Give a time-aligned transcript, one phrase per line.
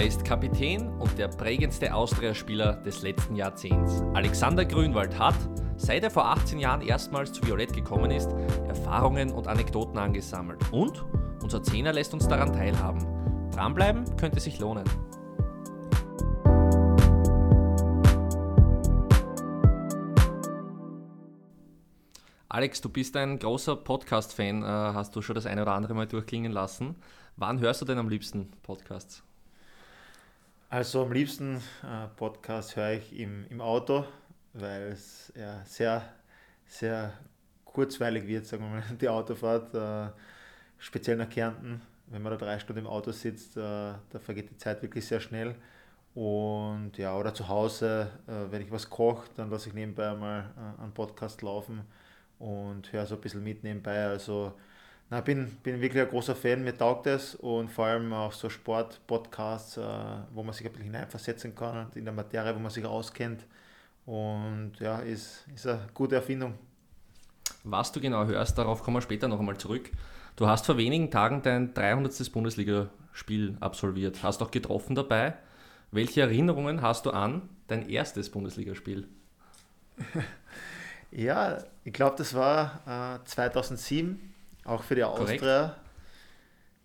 [0.00, 4.00] Er ist Kapitän und der prägendste Austria-Spieler des letzten Jahrzehnts.
[4.14, 5.34] Alexander Grünwald hat,
[5.76, 8.30] seit er vor 18 Jahren erstmals zu Violett gekommen ist,
[8.66, 10.58] Erfahrungen und Anekdoten angesammelt.
[10.72, 11.04] Und
[11.42, 13.06] unser Zehner lässt uns daran teilhaben.
[13.50, 14.84] Dranbleiben könnte sich lohnen.
[22.48, 26.06] Alex, du bist ein großer Podcast-Fan, äh, hast du schon das eine oder andere Mal
[26.06, 26.96] durchklingen lassen.
[27.36, 29.24] Wann hörst du denn am liebsten Podcasts?
[30.72, 34.04] Also am liebsten äh, Podcast höre ich im, im Auto,
[34.52, 36.04] weil es ja sehr,
[36.64, 37.12] sehr
[37.64, 40.12] kurzweilig wird, sagen wir mal, die Autofahrt, äh,
[40.78, 41.82] speziell nach Kärnten.
[42.06, 45.18] Wenn man da drei Stunden im Auto sitzt, äh, da vergeht die Zeit wirklich sehr
[45.18, 45.56] schnell.
[46.14, 50.50] Und ja, oder zu Hause, äh, wenn ich was koche, dann lasse ich nebenbei mal
[50.56, 51.80] äh, einen Podcast laufen
[52.38, 54.06] und höre so ein bisschen mit nebenbei.
[54.06, 54.52] Also
[55.10, 58.48] na, bin, bin wirklich ein großer Fan, mir taugt es und vor allem auch so
[58.48, 59.82] Sport-Podcasts, äh,
[60.32, 63.44] wo man sich ein bisschen hineinversetzen kann und in der Materie, wo man sich auskennt.
[64.06, 66.54] Und ja, ist, ist eine gute Erfindung.
[67.64, 69.90] Was du genau hörst, darauf kommen wir später noch einmal zurück.
[70.36, 72.32] Du hast vor wenigen Tagen dein 300.
[72.32, 75.34] Bundesligaspiel absolviert, hast auch getroffen dabei.
[75.90, 79.08] Welche Erinnerungen hast du an dein erstes Bundesligaspiel?
[81.12, 84.32] Ja, ich glaube, das war äh, 2007,
[84.64, 85.38] auch für die Austria.
[85.38, 85.80] Korrekt.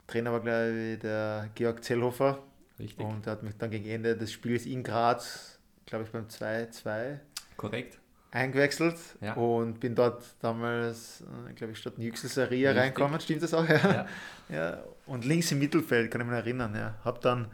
[0.07, 2.39] Trainer war, glaube ich, der Georg Zellhofer.
[2.79, 3.05] Richtig.
[3.05, 7.19] Und er hat mich dann gegen Ende des Spiels in Graz, glaube ich, beim 2-2
[7.57, 7.99] Korrekt.
[8.31, 9.33] eingewechselt ja.
[9.33, 13.19] und bin dort damals, äh, glaube ich, statt Nüxel Saria reinkommen.
[13.19, 13.65] Stimmt das auch?
[13.69, 13.77] Ja.
[13.77, 14.05] ja.
[14.49, 14.83] ja.
[15.05, 16.75] Und links im Mittelfeld, kann ich mich erinnern.
[16.75, 16.95] Ja.
[17.03, 17.47] Habe dann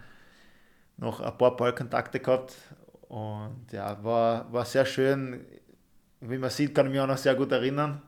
[0.97, 2.55] noch ein paar Ballkontakte gehabt
[3.07, 5.45] und ja, war, war sehr schön
[6.21, 8.01] wie man sieht, kann ich mich auch noch sehr gut erinnern.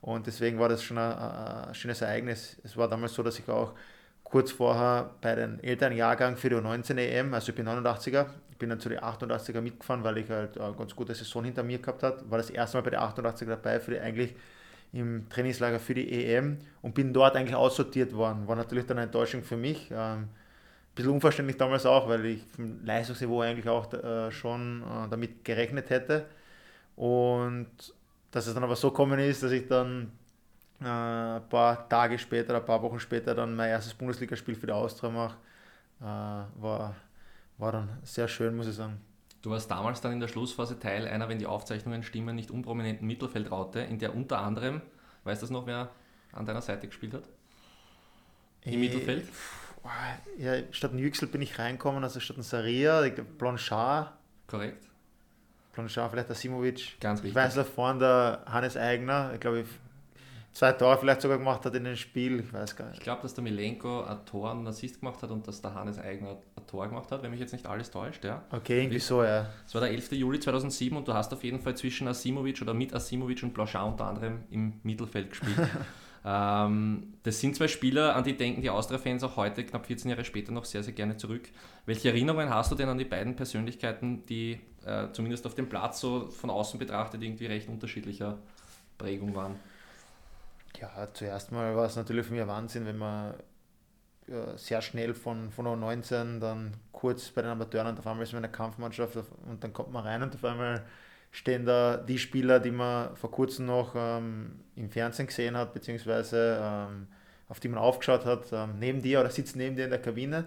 [0.00, 2.56] Und deswegen war das schon ein, ein schönes Ereignis.
[2.62, 3.74] Es war damals so, dass ich auch
[4.22, 8.68] kurz vorher bei den Elternjahrgang für die 19 EM, also ich bin 89er, ich bin
[8.68, 12.02] dann zu den 88er mitgefahren, weil ich halt eine ganz gute Saison hinter mir gehabt
[12.02, 12.30] habe.
[12.30, 14.34] War das erste Mal bei den 88er dabei, für die eigentlich
[14.92, 18.46] im Trainingslager für die EM und bin dort eigentlich aussortiert worden.
[18.48, 19.90] War natürlich dann eine Enttäuschung für mich.
[19.90, 20.28] Ähm, ein
[20.94, 25.90] bisschen unverständlich damals auch, weil ich vom Leistungsniveau eigentlich auch äh, schon äh, damit gerechnet
[25.90, 26.26] hätte.
[26.96, 27.68] Und
[28.30, 30.12] dass es dann aber so gekommen ist, dass ich dann
[30.80, 34.72] äh, ein paar Tage später, ein paar Wochen später dann mein erstes Bundesligaspiel für die
[34.72, 35.36] Austria mache,
[36.00, 36.94] äh, war,
[37.56, 39.00] war dann sehr schön, muss ich sagen.
[39.42, 43.06] Du warst damals dann in der Schlussphase Teil einer, wenn die Aufzeichnungen stimmen, nicht unprominenten
[43.06, 44.82] Mittelfeldraute, in der unter anderem,
[45.24, 45.90] weißt du das noch, wer
[46.32, 47.24] an deiner Seite gespielt hat?
[48.62, 49.28] Im äh, Mittelfeld?
[50.38, 54.12] Ja, statt Yüksel bin ich reinkommen, also statt Saria, Blanchard.
[54.46, 54.87] Korrekt.
[55.78, 56.98] Planschau, vielleicht der Simovic.
[57.00, 57.30] Ganz richtig.
[57.30, 59.64] Ich weiß noch vorne der Hannes Eigner, ich glaube,
[60.52, 62.98] zwei Tore vielleicht sogar gemacht hat in dem Spiel, ich weiß gar nicht.
[62.98, 65.74] Ich glaube, dass der Milenko ein Tor und einen Assist gemacht hat und dass der
[65.74, 68.24] Hannes Eigner ein Tor gemacht hat, wenn mich jetzt nicht alles täuscht.
[68.24, 68.42] Ja.
[68.50, 69.46] Okay, irgendwie so, ja.
[69.64, 70.12] Es war der 11.
[70.12, 73.86] Juli 2007 und du hast auf jeden Fall zwischen Asimovic oder mit Asimovic und Blanchard
[73.86, 75.56] unter anderem im Mittelfeld gespielt.
[76.24, 80.24] Ähm, das sind zwei Spieler, an die denken die Austria-Fans auch heute, knapp 14 Jahre
[80.24, 81.48] später, noch sehr, sehr gerne zurück.
[81.86, 86.00] Welche Erinnerungen hast du denn an die beiden Persönlichkeiten, die äh, zumindest auf dem Platz
[86.00, 88.38] so von außen betrachtet irgendwie recht unterschiedlicher
[88.96, 89.56] Prägung waren?
[90.80, 93.34] Ja, zuerst mal war es natürlich für mich ein Wahnsinn, wenn man
[94.56, 98.38] sehr schnell von, von U19 dann kurz bei den Amateuren und auf einmal ist man
[98.38, 100.84] in der Kampfmannschaft und dann kommt man rein und auf einmal
[101.30, 106.58] stehen da die Spieler, die man vor kurzem noch ähm, im Fernsehen gesehen hat, beziehungsweise
[106.60, 107.06] ähm,
[107.48, 110.44] auf die man aufgeschaut hat, ähm, neben dir oder sitzen neben dir in der Kabine.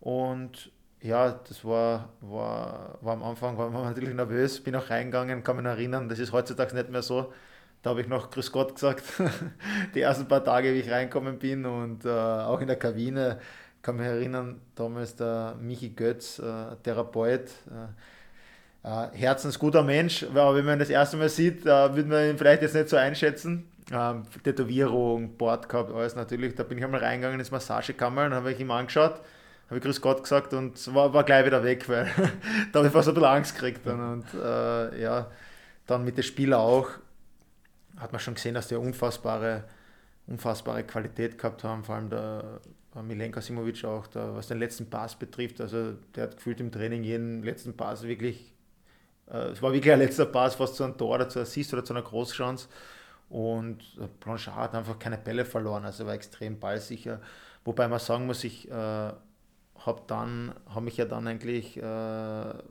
[0.00, 5.44] Und ja, das war, war, war am Anfang war man natürlich nervös, bin auch reingegangen,
[5.44, 7.32] kann mich erinnern, das ist heutzutage nicht mehr so.
[7.82, 9.04] Da habe ich noch Grüß Gott gesagt,
[9.94, 13.38] die ersten paar Tage, wie ich reinkommen bin und äh, auch in der Kabine,
[13.82, 17.88] kann mich erinnern, damals der Michi Götz, äh, Therapeut, äh,
[18.82, 22.62] äh, herzensguter Mensch, aber wenn man das erste Mal sieht, äh, würde man ihn vielleicht
[22.62, 23.68] jetzt nicht so einschätzen.
[23.90, 26.54] Ähm, Tätowierung, Bord gehabt, alles natürlich.
[26.54, 29.20] Da bin ich einmal reingegangen ins Massagekammer und habe ich ihm angeschaut,
[29.66, 32.04] habe ich Grüß Gott gesagt und war, war gleich wieder weg, weil
[32.72, 33.86] da habe ich fast ein bisschen Angst gekriegt.
[33.86, 34.12] Dann.
[34.12, 35.30] Und äh, ja,
[35.86, 36.90] dann mit den Spielern auch,
[37.96, 39.64] hat man schon gesehen, dass die unfassbare,
[40.26, 42.60] unfassbare Qualität gehabt haben, vor allem der
[43.02, 45.60] Milenko Simovic auch, der, was den letzten Pass betrifft.
[45.60, 48.52] Also der hat gefühlt im Training jeden letzten Pass wirklich
[49.30, 51.92] es war wirklich ein letzter Pass fast zu einem Tor oder zu Assist oder zu
[51.92, 52.68] einer Großchance.
[53.28, 53.78] Und
[54.20, 57.20] Blanchard hat einfach keine Bälle verloren, also war extrem ballsicher.
[57.64, 62.62] Wobei man sagen muss, ich äh, habe dann, mich ja dann eigentlich, äh, war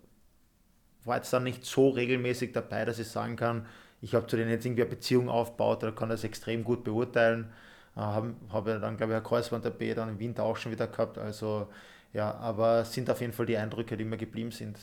[1.15, 3.65] jetzt dann nicht so regelmäßig dabei, dass ich sagen kann,
[4.01, 7.51] ich habe zu denen jetzt irgendwie eine Beziehung aufgebaut oder kann das extrem gut beurteilen.
[7.95, 10.71] Äh, habe hab dann, glaube ich, ein Kreuzband der B dann im Winter auch schon
[10.71, 11.17] wieder gehabt.
[11.17, 11.67] Also
[12.13, 14.77] ja, aber es sind auf jeden Fall die Eindrücke, die mir geblieben sind.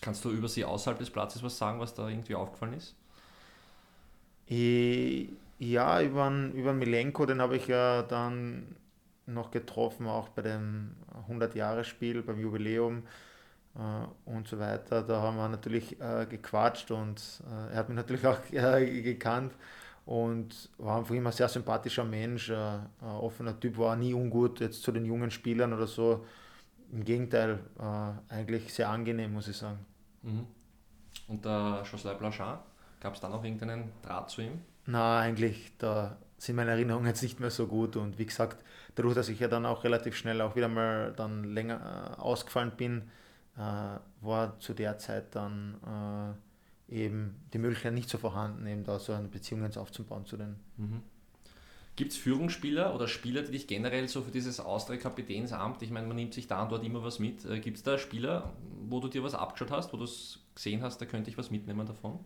[0.00, 2.94] Kannst du über sie außerhalb des Platzes was sagen, was da irgendwie aufgefallen ist?
[5.58, 8.76] Ja, über über Milenko, den habe ich ja dann
[9.26, 10.94] noch getroffen, auch bei dem
[11.28, 13.02] 100-Jahres-Spiel, beim Jubiläum
[13.76, 13.80] äh,
[14.30, 15.02] und so weiter.
[15.02, 19.54] Da haben wir natürlich äh, gequatscht und äh, er hat mich natürlich auch äh, gekannt
[20.06, 24.82] und war einfach immer ein sehr sympathischer Mensch, äh, offener Typ, war nie ungut jetzt
[24.82, 26.24] zu den jungen Spielern oder so.
[26.90, 29.78] Im Gegenteil, äh, eigentlich sehr angenehm, muss ich sagen.
[30.22, 30.46] Mhm.
[31.26, 32.60] Und der Jocelyn Blanchard,
[33.00, 34.60] gab es da noch irgendeinen Draht zu ihm?
[34.86, 38.64] Na, eigentlich, da sind meine Erinnerungen jetzt nicht mehr so gut und wie gesagt,
[38.94, 42.72] dadurch, dass ich ja dann auch relativ schnell auch wieder mal dann länger äh, ausgefallen
[42.76, 43.02] bin,
[43.56, 46.36] äh, war zu der Zeit dann
[46.88, 50.36] äh, eben die Möglichkeit nicht so vorhanden, eben da so eine Beziehung jetzt aufzubauen zu
[50.36, 50.56] den.
[50.76, 51.02] Mhm.
[51.98, 56.14] Gibt es Führungsspieler oder Spieler, die dich generell so für dieses Austria-Kapitänsamt, ich meine, man
[56.14, 58.52] nimmt sich da und dort immer was mit, äh, gibt es da Spieler,
[58.88, 61.50] wo du dir was abgeschaut hast, wo du es gesehen hast, da könnte ich was
[61.50, 62.20] mitnehmen davon?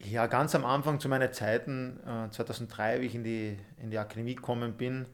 [0.00, 3.96] Ja, ganz am Anfang zu meinen Zeiten, äh, 2003, wie ich in die, in die
[3.96, 5.06] Akademie gekommen bin,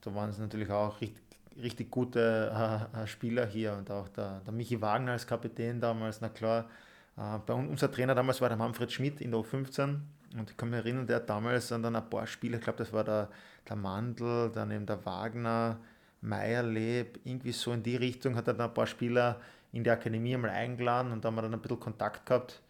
[0.00, 1.22] da waren es natürlich auch richtig,
[1.62, 6.20] richtig gute äh, äh, Spieler hier und auch der, der Michi Wagner als Kapitän damals,
[6.20, 6.68] na klar.
[7.16, 10.00] Äh, bei uns, unser Trainer damals war der Manfred Schmidt in der U15
[10.36, 12.92] und ich kann mich erinnern, der hat damals dann ein paar Spieler, ich glaube, das
[12.92, 13.28] war der,
[13.68, 15.78] der Mandl, dann eben der Wagner,
[16.20, 19.40] Meierleb, irgendwie so in die Richtung hat er dann ein paar Spieler
[19.72, 22.60] in die Akademie einmal eingeladen und da haben wir dann ein bisschen Kontakt gehabt.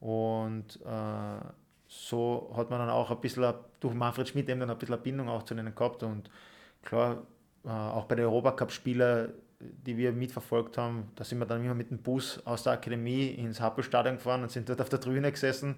[0.00, 1.44] Und äh,
[1.88, 5.02] so hat man dann auch ein bisschen durch Manfred Schmidt eben dann ein bisschen eine
[5.02, 6.02] Bindung auch zu denen gehabt.
[6.02, 6.30] Und
[6.82, 7.22] klar,
[7.64, 11.90] äh, auch bei den Europacup-Spielen, die wir mitverfolgt haben, da sind wir dann immer mit
[11.90, 15.76] dem Bus aus der Akademie ins Happelstadion gefahren und sind dort auf der Tribüne gesessen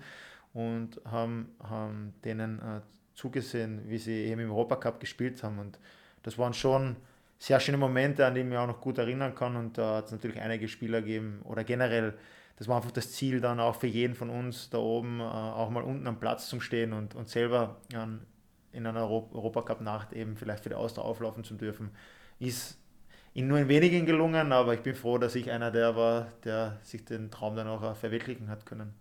[0.54, 2.80] und haben, haben denen äh,
[3.14, 5.78] zugesehen, wie sie eben im Europacup gespielt haben und
[6.22, 6.96] das waren schon
[7.38, 10.06] sehr schöne Momente, an die ich mich auch noch gut erinnern kann und da hat
[10.06, 12.14] es natürlich einige Spieler gegeben oder generell
[12.58, 15.70] das war einfach das Ziel dann auch für jeden von uns da oben, äh, auch
[15.70, 18.20] mal unten am Platz zu stehen und, und selber ähm,
[18.72, 21.90] in einer Euro Europacup-Nacht eben vielleicht für die Austria auflaufen zu dürfen.
[22.40, 22.76] Ist
[23.32, 26.78] in nur in wenigen gelungen, aber ich bin froh, dass ich einer der war, der
[26.82, 28.92] sich den Traum dann auch verwirklichen hat können.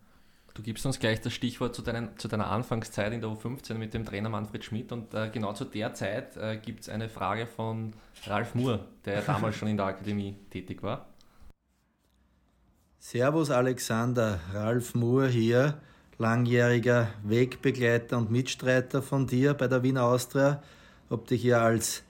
[0.58, 3.94] Du gibst uns gleich das Stichwort zu, deinen, zu deiner Anfangszeit in der U15 mit
[3.94, 7.46] dem Trainer Manfred Schmidt und äh, genau zu der Zeit äh, gibt es eine Frage
[7.46, 7.94] von
[8.26, 11.10] Ralf Moore, der damals schon in der Akademie tätig war.
[12.98, 15.80] Servus Alexander, Ralf Moore hier,
[16.18, 20.64] langjähriger Wegbegleiter und Mitstreiter von dir bei der Wiener Austria.
[21.12, 22.02] Hab dich ja als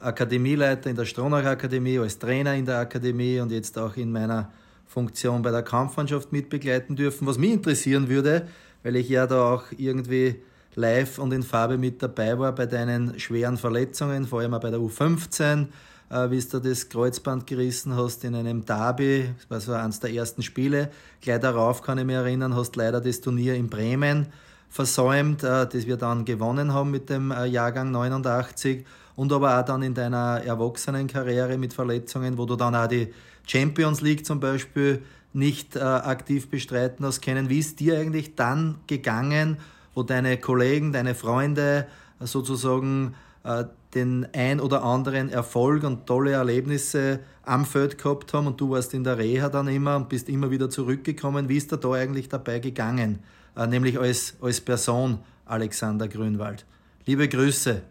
[0.00, 4.52] Akademieleiter in der Stronach Akademie, als Trainer in der Akademie und jetzt auch in meiner
[4.86, 7.26] Funktion bei der Kampfmannschaft mitbegleiten dürfen.
[7.26, 8.48] Was mich interessieren würde,
[8.82, 10.36] weil ich ja da auch irgendwie
[10.74, 14.70] live und in Farbe mit dabei war bei deinen schweren Verletzungen, vor allem auch bei
[14.70, 15.66] der U15,
[16.10, 20.12] äh, wie du das Kreuzband gerissen hast in einem Derby, das war so eines der
[20.12, 20.90] ersten Spiele.
[21.20, 24.26] Gleich darauf kann ich mich erinnern, hast leider das Turnier in Bremen
[24.68, 28.84] versäumt, äh, das wir dann gewonnen haben mit dem äh, Jahrgang 89
[29.16, 33.12] und aber auch dann in deiner Erwachsenenkarriere mit Verletzungen, wo du dann auch die
[33.46, 35.02] Champions League zum Beispiel
[35.32, 37.48] nicht äh, aktiv bestreiten hast können.
[37.48, 39.58] Wie ist dir eigentlich dann gegangen,
[39.94, 41.86] wo deine Kollegen, deine Freunde
[42.20, 43.14] äh, sozusagen
[43.44, 48.70] äh, den ein oder anderen Erfolg und tolle Erlebnisse am Feld gehabt haben und du
[48.70, 51.48] warst in der Reha dann immer und bist immer wieder zurückgekommen.
[51.48, 53.20] Wie ist dir da eigentlich dabei gegangen?
[53.56, 56.66] Äh, nämlich als, als Person, Alexander Grünwald.
[57.04, 57.82] Liebe Grüße.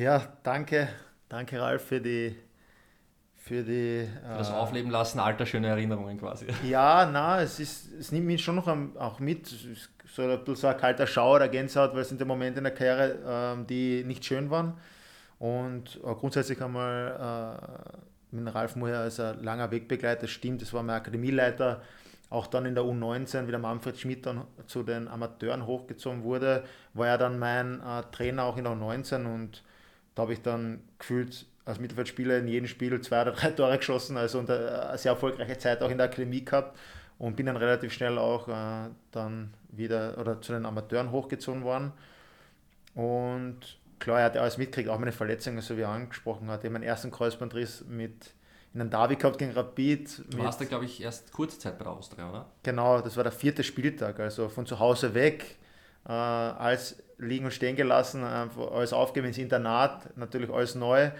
[0.00, 0.88] Ja, danke.
[1.28, 2.34] Danke, Ralf, für die.
[3.36, 6.46] Für die das äh, Aufleben lassen alter schöne Erinnerungen quasi.
[6.68, 9.46] Ja, na, es, ist, es nimmt mich schon noch auch mit.
[9.52, 12.64] Es so ein so ein kalter Schauer der Gänsehaut, weil es sind die Momente in
[12.64, 14.78] der Karriere, ähm, die nicht schön waren.
[15.38, 17.60] Und äh, grundsätzlich einmal
[18.32, 21.82] äh, mit Ralf Moher als ein langer Wegbegleiter, stimmt, das war mein Akademieleiter,
[22.30, 26.64] auch dann in der U19, wie der Manfred Schmidt dann zu den Amateuren hochgezogen wurde,
[26.94, 29.62] war er dann mein äh, Trainer auch in der U19 und
[30.20, 34.18] da habe ich dann gefühlt als Mittelfeldspieler in jedem Spiel zwei oder drei Tore geschossen,
[34.18, 36.78] also eine sehr erfolgreiche Zeit auch in der Akademie gehabt
[37.18, 41.92] und bin dann relativ schnell auch äh, dann wieder oder zu den Amateuren hochgezogen worden.
[42.94, 46.60] Und klar, er hat alles mitgekriegt, auch meine Verletzungen, so wie er angesprochen hat.
[46.60, 48.34] Ich habe meinen ersten Kreuzbandriss mit
[48.74, 50.22] in einem Derby gehabt gegen Rapid.
[50.28, 52.50] Du warst da, glaube ich, erst kurze Zeit bei der Austria, oder?
[52.62, 55.56] Genau, das war der vierte Spieltag, also von zu Hause weg,
[56.10, 61.04] äh, alles liegen und stehen gelassen, alles aufgeben ins Internat, natürlich alles neu.
[61.04, 61.12] Äh,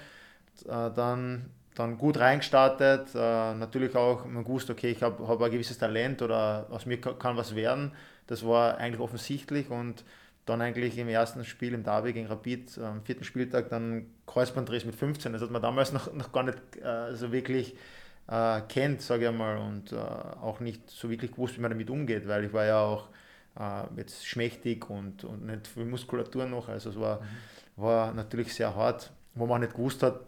[0.66, 5.78] dann dann gut reingestartet, äh, natürlich auch, man wusste, okay, ich habe hab ein gewisses
[5.78, 7.92] Talent oder aus mir kann was werden.
[8.26, 10.04] Das war eigentlich offensichtlich und
[10.46, 14.96] dann eigentlich im ersten Spiel im Derby gegen Rapid am vierten Spieltag dann Kreuzbandriss mit
[14.96, 15.32] 15.
[15.32, 17.76] Das hat man damals noch, noch gar nicht äh, so wirklich
[18.28, 21.88] äh, kennt, sage ich einmal, und äh, auch nicht so wirklich gewusst, wie man damit
[21.88, 23.08] umgeht, weil ich war ja auch
[23.60, 26.68] äh, jetzt schmächtig und, und nicht viel Muskulatur noch.
[26.68, 27.20] Also es war,
[27.76, 30.20] war natürlich sehr hart, wo man nicht gewusst hat,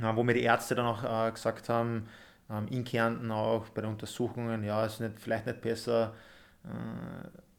[0.00, 2.08] äh, wo mir die Ärzte dann auch äh, gesagt haben,
[2.50, 6.14] ähm, in Kärnten auch bei den Untersuchungen, ja, es ist nicht, vielleicht nicht besser,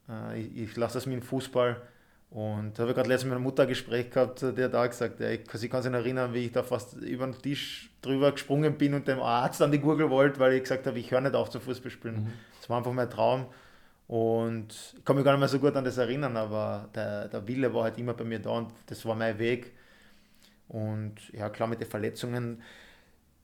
[0.09, 1.81] äh, ich, ich lasse das mit dem Fußball.
[2.31, 4.87] Und da habe ich gerade letztens mit meiner Mutter ein Gespräch gehabt, die hat auch
[4.87, 8.31] gesagt, ja, ich, ich kann sich erinnern, wie ich da fast über den Tisch drüber
[8.31, 11.21] gesprungen bin und dem Arzt an die Gurgel wollte, weil ich gesagt habe, ich höre
[11.21, 12.23] nicht auf zu Fußball spielen.
[12.25, 12.33] Mhm.
[12.59, 13.47] Das war einfach mein Traum.
[14.09, 17.47] Und ich kann mich gar nicht mehr so gut an das erinnern, aber der, der
[17.47, 19.71] Wille war halt immer bei mir da und das war mein Weg.
[20.67, 22.63] Und ja, klar, mit den Verletzungen,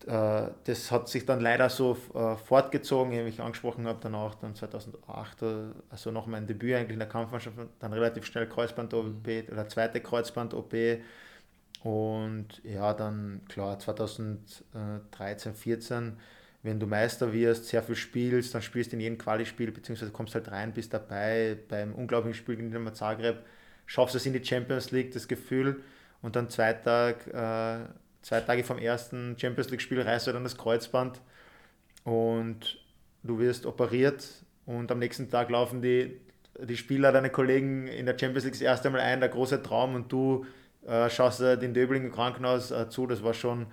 [0.08, 4.34] äh, das hat sich dann leider so äh, fortgezogen, wie ich angesprochen habe, dann auch
[4.34, 5.46] dann 2008, äh,
[5.92, 9.44] also nach meinem Debüt eigentlich in der Kampfmannschaft, dann relativ schnell Kreuzband-OP mhm.
[9.52, 10.74] oder zweite Kreuzband-OP.
[11.84, 16.18] Und ja, dann klar, 2013, 14
[16.66, 20.34] wenn du Meister wirst, sehr viel spielst, dann spielst du in jedem Quali-Spiel, beziehungsweise kommst
[20.34, 23.38] halt rein, bist dabei, beim unglaublichen Spiel gegen den Zagreb,
[23.86, 25.84] schaffst es in die Champions League, das Gefühl,
[26.24, 27.86] und dann zwei, Tag, äh,
[28.24, 31.22] zwei Tage vom ersten Champions League-Spiel reißt du dann das Kreuzband
[32.04, 32.84] und
[33.22, 34.28] du wirst operiert
[34.66, 36.20] und am nächsten Tag laufen die,
[36.60, 39.94] die Spieler, deine Kollegen in der Champions League das erste Mal ein, der große Traum
[39.94, 40.48] und du
[40.88, 43.68] äh, schaust den Döbling im Krankenhaus äh, zu, das war schon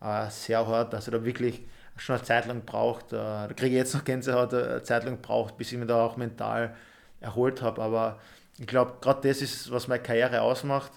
[0.00, 1.60] äh, sehr hart, also da wirklich
[1.98, 5.04] schon eine Zeit lang braucht, äh, da kriege ich jetzt noch Gänsehaut, äh, eine Zeit
[5.04, 6.74] lang braucht, bis ich mich da auch mental
[7.20, 7.82] erholt habe.
[7.82, 8.18] Aber
[8.58, 10.92] ich glaube, gerade das ist, was meine Karriere ausmacht.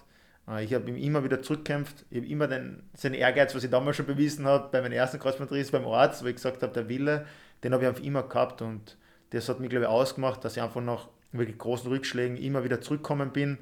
[0.48, 2.06] Äh, ich habe immer wieder zurückgekämpft.
[2.10, 5.20] Ich habe immer den, den Ehrgeiz, was ich damals schon bewiesen habe, bei meinem ersten
[5.20, 7.26] Kreuzbandriss beim Arzt, wo ich gesagt habe, der Wille,
[7.64, 8.62] den habe ich einfach immer gehabt.
[8.62, 8.98] Und
[9.32, 12.82] das hat mich, glaube ich, ausgemacht, dass ich einfach nach wirklich großen Rückschlägen immer wieder
[12.82, 13.58] zurückgekommen bin.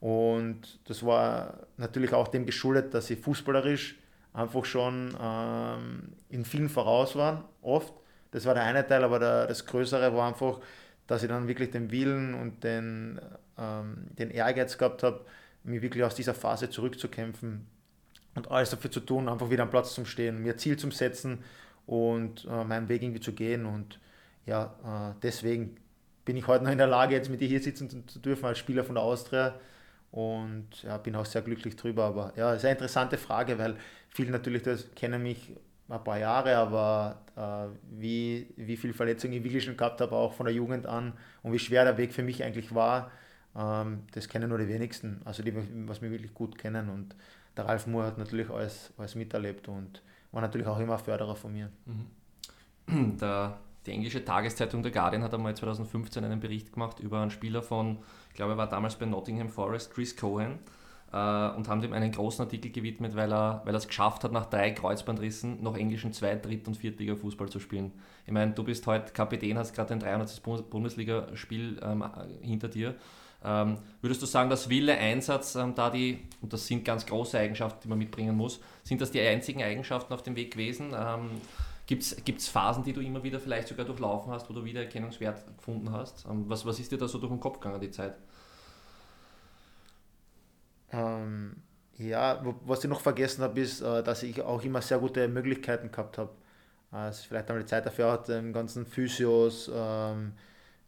[0.00, 3.96] Und das war natürlich auch dem geschuldet, dass ich fußballerisch
[4.36, 7.92] einfach schon ähm, in vielen voraus waren, oft.
[8.30, 10.60] Das war der eine Teil, aber der, das Größere war einfach,
[11.06, 13.18] dass ich dann wirklich den Willen und den,
[13.58, 15.24] ähm, den Ehrgeiz gehabt habe,
[15.64, 17.66] mich wirklich aus dieser Phase zurückzukämpfen
[18.34, 21.42] und alles dafür zu tun, einfach wieder am Platz zu stehen, mir Ziel zu setzen
[21.86, 23.64] und äh, meinen Weg irgendwie zu gehen.
[23.64, 23.98] Und
[24.44, 25.76] ja, äh, deswegen
[26.26, 28.58] bin ich heute noch in der Lage, jetzt mit dir hier sitzen zu, dürfen als
[28.58, 29.54] Spieler von der Austria
[30.10, 32.04] und ja, bin auch sehr glücklich drüber.
[32.04, 33.76] Aber ja, ist eine interessante Frage, weil
[34.16, 35.52] viele natürlich das kennen mich
[35.88, 40.32] ein paar Jahre, aber äh, wie, wie viel Verletzungen ich wirklich schon gehabt habe, auch
[40.32, 43.10] von der Jugend an und wie schwer der Weg für mich eigentlich war,
[43.56, 45.54] ähm, das kennen nur die wenigsten, also die,
[45.86, 46.88] was mich wirklich gut kennen.
[46.88, 47.14] Und
[47.56, 51.36] der Ralf Moore hat natürlich alles, alles miterlebt und war natürlich auch immer ein Förderer
[51.36, 51.70] von mir.
[51.84, 53.16] Mhm.
[53.18, 57.62] Der, die englische Tageszeitung The Guardian hat einmal 2015 einen Bericht gemacht über einen Spieler
[57.62, 57.98] von
[58.30, 60.58] ich glaube, er war damals bei Nottingham Forest, Chris Cohen,
[61.16, 64.32] äh, und haben ihm einen großen Artikel gewidmet, weil er, weil er es geschafft hat,
[64.32, 67.92] nach drei Kreuzbandrissen noch englischen Zweit-, Dritt- und Viertliga-Fußball zu spielen.
[68.26, 70.42] Ich meine, du bist heute Kapitän, hast gerade ein 300.
[70.68, 72.04] Bundesligaspiel ähm,
[72.42, 72.94] hinter dir.
[73.44, 77.38] Ähm, würdest du sagen, dass Wille, Einsatz, ähm, da die, und das sind ganz große
[77.38, 80.94] Eigenschaften, die man mitbringen muss, sind das die einzigen Eigenschaften auf dem Weg gewesen?
[80.98, 81.30] Ähm,
[81.86, 85.92] Gibt es Phasen, die du immer wieder vielleicht sogar durchlaufen hast, wo du Wiedererkennungswert gefunden
[85.92, 86.26] hast?
[86.28, 88.16] Ähm, was, was ist dir da so durch den Kopf gegangen, die Zeit?
[90.92, 91.56] Ähm,
[91.98, 95.90] ja, was ich noch vergessen habe, ist, äh, dass ich auch immer sehr gute Möglichkeiten
[95.90, 96.30] gehabt habe.
[96.90, 100.32] Also vielleicht einmal die Zeit dafür hat, den ganzen Physios ähm,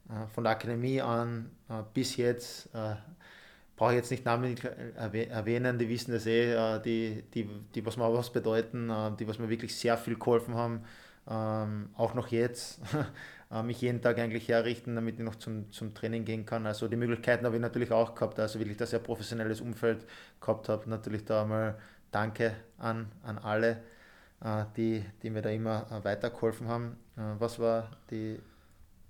[0.08, 2.70] äh, von der Akademie an äh, bis jetzt
[3.78, 4.56] brauche ich jetzt nicht Namen
[4.96, 9.26] erwähnen, die wissen das eh, äh, die, die, die was mir was bedeuten, äh, die
[9.26, 10.84] was mir wirklich sehr viel geholfen haben,
[11.30, 12.80] ähm, auch noch jetzt,
[13.50, 16.66] äh, mich jeden Tag eigentlich herrichten, damit ich noch zum, zum Training gehen kann.
[16.66, 20.06] Also die Möglichkeiten habe ich natürlich auch gehabt, also wirklich ein sehr professionelles Umfeld
[20.40, 20.88] gehabt habe.
[20.90, 21.78] Natürlich da einmal
[22.10, 23.82] Danke an, an alle,
[24.76, 26.96] die, die mir da immer weitergeholfen haben.
[27.16, 28.38] Was war die,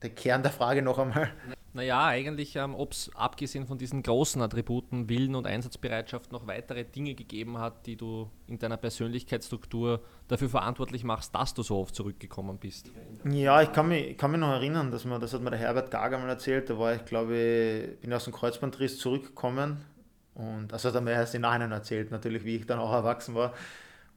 [0.02, 1.30] der Kern der Frage noch einmal?
[1.74, 6.84] Naja, eigentlich, ähm, ob es abgesehen von diesen großen Attributen, Willen und Einsatzbereitschaft noch weitere
[6.84, 11.94] Dinge gegeben hat, die du in deiner Persönlichkeitsstruktur dafür verantwortlich machst, dass du so oft
[11.94, 12.90] zurückgekommen bist.
[13.24, 15.90] Ja, ich kann mich, kann mich noch erinnern, dass man, das hat mir der Herbert
[15.90, 19.84] Gager mal erzählt, da war ich, glaube ich, bin aus dem Kreuzbandriss zurückgekommen
[20.34, 23.34] und das hat er mir erst im Nachhinein erzählt, natürlich, wie ich dann auch erwachsen
[23.34, 23.52] war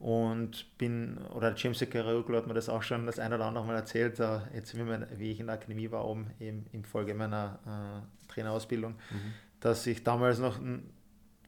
[0.02, 3.76] und bin, oder James Carrero hat mir das auch schon das ein oder andere Mal
[3.76, 8.32] erzählt, äh, jetzt wie, ich in der Akademie war, oben im, im Folge meiner äh,
[8.32, 9.32] Trainerausbildung, mhm.
[9.60, 10.58] dass ich damals noch,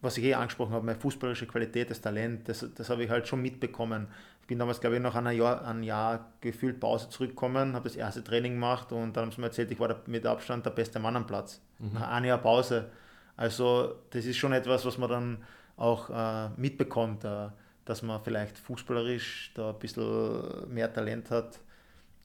[0.01, 3.27] was ich eh angesprochen habe, meine fußballische Qualität, das Talent, das, das habe ich halt
[3.27, 4.07] schon mitbekommen.
[4.43, 7.97] Ich bin damals, glaube ich, nach einem Jahr, ein Jahr gefühlt Pause zurückgekommen, habe das
[7.97, 11.01] erste Training gemacht und dann haben sie mir erzählt, ich war mit Abstand der beste
[11.01, 11.61] Mann am Platz.
[11.81, 11.95] Mhm.
[11.95, 12.89] Nach einem Jahr Pause.
[13.37, 15.39] Also das ist schon etwas, was man dann
[15.77, 17.49] auch äh, mitbekommt, äh,
[17.85, 21.61] dass man vielleicht fußballerisch da ein bisschen mehr Talent hat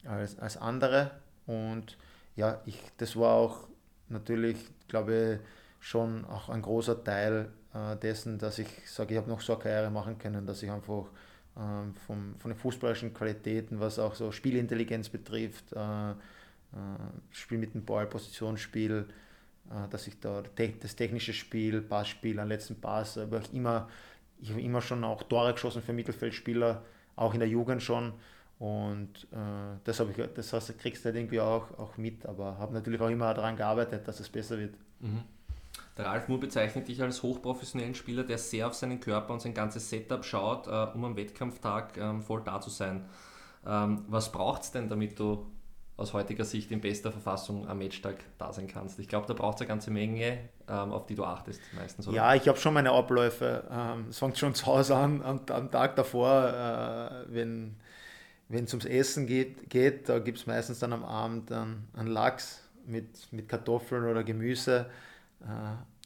[0.05, 1.11] als, als andere.
[1.45, 1.97] Und
[2.35, 3.67] ja, ich, das war auch
[4.07, 9.29] natürlich, glaube ich, schon auch ein großer Teil äh, dessen, dass ich sage, ich habe
[9.29, 11.05] noch so eine Karriere machen können, dass ich einfach
[11.57, 16.15] ähm, vom, von den fußballerischen Qualitäten, was auch so Spielintelligenz betrifft, äh, äh,
[17.31, 19.07] Spiel mit dem Ball, Positionsspiel,
[19.69, 20.43] äh, dass ich da
[20.81, 23.89] das technische Spiel, Passspiel, einen letzten Pass, aber ich immer,
[24.39, 26.83] ich habe immer schon auch Tore geschossen für Mittelfeldspieler,
[27.15, 28.13] auch in der Jugend schon.
[28.59, 32.73] Und äh, das, ich, das heißt, kriegst du halt irgendwie auch, auch mit, aber habe
[32.73, 34.75] natürlich auch immer daran gearbeitet, dass es besser wird.
[34.99, 35.23] Mhm.
[35.97, 39.53] Der Ralf Moore bezeichnet dich als hochprofessionellen Spieler, der sehr auf seinen Körper und sein
[39.53, 43.05] ganzes Setup schaut, äh, um am Wettkampftag ähm, voll da zu sein.
[43.65, 45.45] Ähm, was braucht es denn, damit du
[45.99, 48.99] aus heutiger Sicht in bester Verfassung am Matchtag da sein kannst.
[48.99, 52.07] Ich glaube, da braucht es eine ganze Menge, ähm, auf die du achtest meistens.
[52.07, 52.15] Oder?
[52.15, 53.65] Ja, ich habe schon meine Abläufe.
[53.69, 57.75] Ähm, es fängt schon zu Hause an, am, am Tag davor, äh, wenn
[58.49, 62.63] es ums Essen geht, geht da gibt es meistens dann am Abend einen, einen Lachs
[62.85, 64.89] mit, mit Kartoffeln oder Gemüse.
[65.41, 65.45] Äh,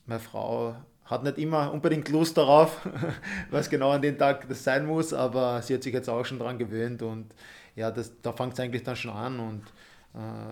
[0.05, 2.87] meine Frau hat nicht immer unbedingt Lust darauf,
[3.51, 6.39] was genau an dem Tag das sein muss, aber sie hat sich jetzt auch schon
[6.39, 7.33] daran gewöhnt und
[7.75, 9.63] ja, das, da fängt es eigentlich dann schon an und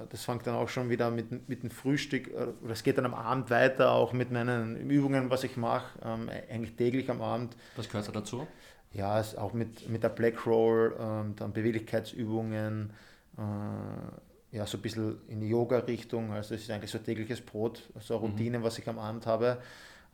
[0.10, 3.06] das fängt dann auch schon wieder mit, mit dem Frühstück, äh, oder es geht dann
[3.06, 7.56] am Abend weiter, auch mit meinen Übungen, was ich mache, ähm, eigentlich täglich am Abend.
[7.75, 8.48] Was gehört da dazu?
[8.94, 12.91] Ja, auch mit, mit der Black Roll, ähm, dann Beweglichkeitsübungen,
[13.38, 17.88] äh, ja, so ein bisschen in die Yoga-Richtung, also es ist eigentlich so tägliches Brot,
[18.00, 18.32] so eine mhm.
[18.32, 18.63] Routine, mhm.
[18.63, 19.60] was ich am Abend habe.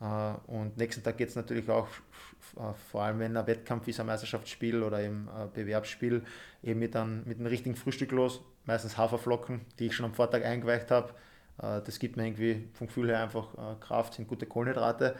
[0.00, 1.88] Äh, und nächsten Tag geht es natürlich auch,
[2.56, 6.22] äh, vor allem wenn ein Wettkampf ist, ein Meisterschaftsspiel oder ein Bewerbsspiel,
[6.62, 8.42] eben mit, einem, mit einem richtigen Frühstück los.
[8.68, 11.12] Meistens Haferflocken, die ich schon am Vortag eingeweicht habe.
[11.60, 13.48] Äh, das gibt mir irgendwie vom Gefühl her einfach
[13.80, 15.16] Kraft, sind gute Kohlenhydrate.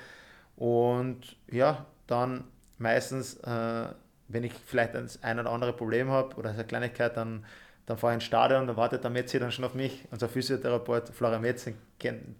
[0.57, 2.45] Und ja, dann
[2.79, 7.45] meistens, wenn ich vielleicht ein oder andere Problem habe oder eine Kleinigkeit, dann
[7.89, 10.05] dann fahre ich ins Stadion, da wartet der Metzi dann schon auf mich.
[10.11, 11.75] Unser Physiotherapeut Florian Metz, den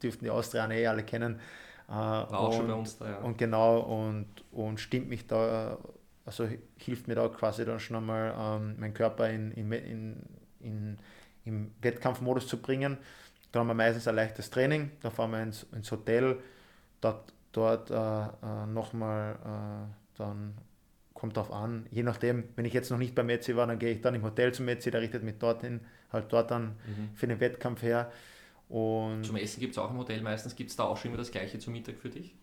[0.03, 1.41] dürften die Austrianer eh alle kennen.
[1.89, 3.19] Äh, War auch und, schon bei uns da, ja.
[3.21, 5.79] Und genau, und, und stimmt mich da,
[6.27, 10.23] also hilft mir da quasi dann schon einmal, ähm, meinen Körper in, in, in,
[10.61, 10.99] in,
[11.45, 12.99] im Wettkampfmodus zu bringen.
[13.53, 16.39] Dann haben wir meistens ein leichtes Training, dann fahren wir ins, ins Hotel,
[17.01, 20.55] dort, dort äh, äh, nochmal äh, dann
[21.15, 23.93] kommt darauf an, je nachdem, wenn ich jetzt noch nicht beim Metzi war, dann gehe
[23.93, 25.81] ich dann im Hotel zum Metzi, der richtet mich dorthin,
[26.13, 27.11] halt dort dann mhm.
[27.15, 28.13] für den Wettkampf her.
[28.69, 30.55] Und zum Essen gibt es auch im Hotel meistens.
[30.55, 32.35] Gibt es da auch schon immer das gleiche zum Mittag für dich?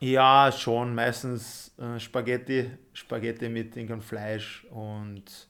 [0.00, 0.94] Ja, schon.
[0.94, 5.48] Meistens äh, Spaghetti, Spaghetti mit irgendeinem Fleisch und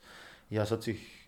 [0.50, 1.25] ja, es hat sich,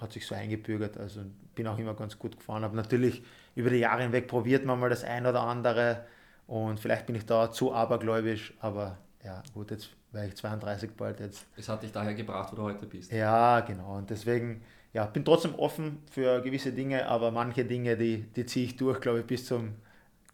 [0.00, 0.98] hat sich so eingebürgert.
[0.98, 1.20] Also
[1.54, 2.64] bin auch immer ganz gut gefahren.
[2.64, 3.22] Aber natürlich
[3.54, 6.04] über die Jahre hinweg probiert man mal das ein oder andere
[6.50, 11.20] und vielleicht bin ich da zu abergläubisch, aber ja, gut, jetzt wäre ich 32 bald
[11.20, 11.46] jetzt.
[11.56, 13.12] Es hat dich daher gebracht, wo du heute bist.
[13.12, 13.98] Ja, genau.
[13.98, 14.60] Und deswegen
[14.92, 19.00] ja, bin trotzdem offen für gewisse Dinge, aber manche Dinge, die, die ziehe ich durch,
[19.00, 19.74] glaube ich, bis zum,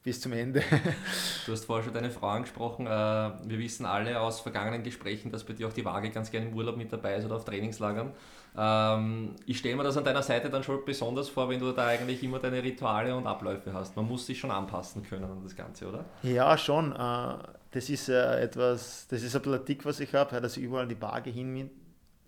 [0.06, 0.62] bis zum Ende.
[1.46, 2.86] Du hast vorher schon deine Frau angesprochen.
[2.86, 6.46] Äh, wir wissen alle aus vergangenen Gesprächen, dass bei dir auch die Waage ganz gerne
[6.46, 8.12] im Urlaub mit dabei ist oder auf Trainingslagern.
[8.56, 11.88] Ähm, ich stelle mir das an deiner Seite dann schon besonders vor, wenn du da
[11.88, 13.96] eigentlich immer deine Rituale und Abläufe hast.
[13.96, 16.04] Man muss sich schon anpassen können an das Ganze, oder?
[16.22, 16.92] Ja, schon.
[16.92, 17.38] Äh,
[17.72, 21.30] das ist etwas, das ist ein Politik, was ich habe, dass ich überall die Waage
[21.30, 21.70] hinnehme.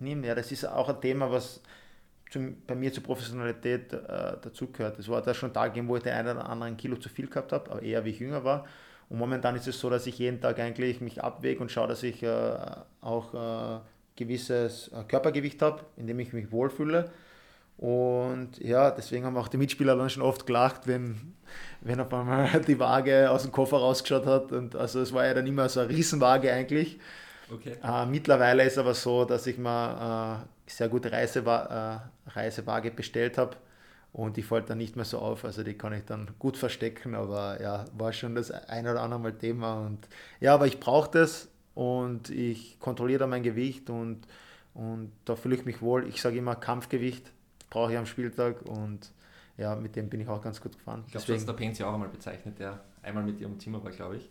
[0.00, 1.60] Ja, das ist auch ein Thema, was
[2.30, 3.98] zum, bei mir zur Professionalität äh,
[4.42, 4.98] dazugehört.
[4.98, 7.52] Es war da schon Tage, wo ich den einen oder anderen Kilo zu viel gehabt
[7.52, 8.66] habe, aber eher wie ich jünger war.
[9.08, 12.02] Und momentan ist es so, dass ich jeden Tag eigentlich mich abwege und schaue, dass
[12.02, 12.56] ich äh,
[13.00, 13.80] auch äh,
[14.16, 17.10] gewisses äh, Körpergewicht habe, in dem ich mich wohlfühle.
[17.78, 21.34] Und ja, deswegen haben auch die Mitspieler dann schon oft gelacht, wenn,
[21.80, 24.52] wenn auf einmal die Waage aus dem Koffer rausgeschaut hat.
[24.52, 26.98] Und also es war ja dann immer so eine Riesenwaage eigentlich.
[27.52, 27.76] Okay.
[27.82, 33.38] Äh, mittlerweile ist aber so, dass ich mal äh, sehr gute Reisewa äh, Reisewaage bestellt
[33.38, 33.56] habe
[34.12, 35.44] und die fällt dann nicht mehr so auf.
[35.44, 39.20] Also die kann ich dann gut verstecken, aber ja, war schon das ein oder andere
[39.20, 39.80] Mal Thema.
[39.80, 40.08] Und
[40.40, 44.26] ja, aber ich brauche das und ich kontrolliere da mein Gewicht und,
[44.74, 46.06] und da fühle ich mich wohl.
[46.08, 47.32] Ich sage immer Kampfgewicht
[47.70, 49.10] brauche ich am Spieltag und
[49.56, 51.02] ja, mit dem bin ich auch ganz gut gefahren.
[51.06, 53.90] Ich glaube, du hast der Penzi auch einmal bezeichnet, der einmal mit im Zimmer war,
[53.90, 54.30] glaube ich.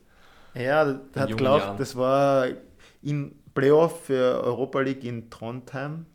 [0.53, 2.47] Ja, der hat glaubt, das war
[3.01, 6.05] in Playoff für Europa League in Trondheim,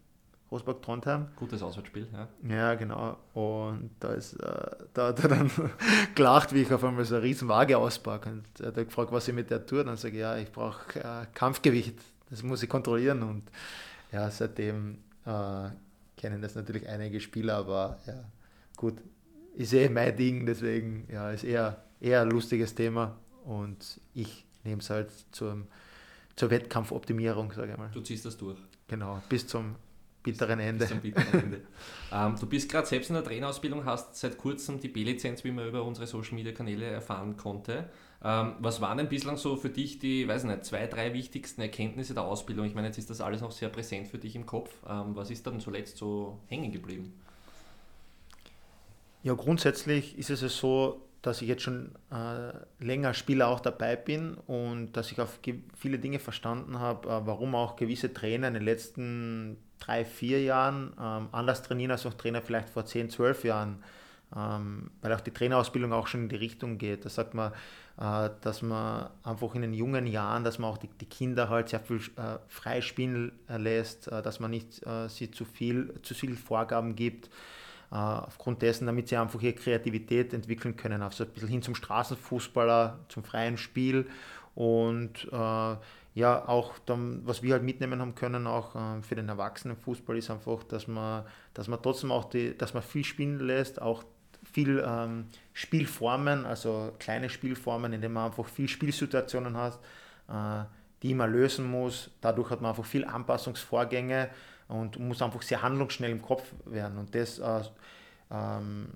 [0.50, 1.28] Rosberg Trondheim.
[1.36, 2.28] Gutes Auswärtsspiel, ja.
[2.48, 3.16] Ja, genau.
[3.32, 5.50] Und da, ist, äh, da hat er dann
[6.14, 8.28] gelacht, wie ich auf einmal so eine riesen Waage auspacke.
[8.28, 9.82] Und er hat gefragt, was ich mit der tue.
[9.82, 11.98] Dann sage ich, ja, ich brauche äh, Kampfgewicht.
[12.28, 13.22] Das muss ich kontrollieren.
[13.22, 13.44] Und
[14.12, 15.70] ja, seitdem äh,
[16.16, 18.22] kennen das natürlich einige Spieler, aber ja,
[18.76, 18.94] gut,
[19.54, 24.80] ist eh mein Ding, deswegen ja, ist eher eher ein lustiges Thema und ich nehme
[24.80, 25.66] es halt zum,
[26.36, 27.90] zur Wettkampfoptimierung, sage ich mal.
[27.92, 28.58] Du ziehst das durch.
[28.88, 29.76] Genau, bis zum
[30.22, 30.86] bitteren Ende.
[30.86, 31.60] Bitteren Ende.
[32.12, 35.68] ähm, du bist gerade selbst in der Trainerausbildung, hast seit kurzem die B-Lizenz, wie man
[35.68, 37.90] über unsere Social Media Kanäle erfahren konnte.
[38.24, 42.14] Ähm, was waren denn bislang so für dich die, weiß nicht, zwei, drei wichtigsten Erkenntnisse
[42.14, 42.66] der Ausbildung?
[42.66, 44.70] Ich meine, jetzt ist das alles noch sehr präsent für dich im Kopf.
[44.88, 47.14] Ähm, was ist dann zuletzt so hängen geblieben?
[49.24, 54.34] Ja, grundsätzlich ist es so, dass ich jetzt schon äh, länger Spieler auch dabei bin
[54.34, 55.38] und dass ich auf
[55.76, 60.92] viele Dinge verstanden habe, äh, warum auch gewisse Trainer in den letzten drei, vier Jahren
[61.00, 63.84] ähm, anders trainieren als auch Trainer vielleicht vor zehn, zwölf Jahren,
[64.36, 67.04] ähm, weil auch die Trainerausbildung auch schon in die Richtung geht.
[67.04, 67.52] Da sagt man,
[68.00, 71.68] äh, dass man einfach in den jungen Jahren, dass man auch die, die Kinder halt
[71.68, 76.14] sehr viel äh, frei spielen lässt, äh, dass man nicht äh, sie zu viel, zu
[76.14, 77.30] viel Vorgaben gibt äh,
[77.94, 83.00] aufgrund dessen, damit sie einfach ihre Kreativität entwickeln können, also ein bisschen hin zum Straßenfußballer,
[83.08, 84.06] zum freien Spiel.
[84.54, 85.76] Und äh,
[86.14, 90.30] ja, auch dann, was wir halt mitnehmen haben können, auch äh, für den Erwachsenenfußball, ist
[90.30, 91.24] einfach, dass man,
[91.54, 94.04] dass man trotzdem auch die, dass man viel spielen lässt, auch
[94.50, 99.78] viel ähm, Spielformen, also kleine Spielformen, in denen man einfach viel Spielsituationen hat,
[100.28, 100.64] äh,
[101.02, 102.10] die man lösen muss.
[102.20, 104.30] Dadurch hat man einfach viel Anpassungsvorgänge
[104.68, 106.98] und muss einfach sehr handlungsschnell im Kopf werden.
[106.98, 107.62] Und das äh,
[108.32, 108.88] ähm,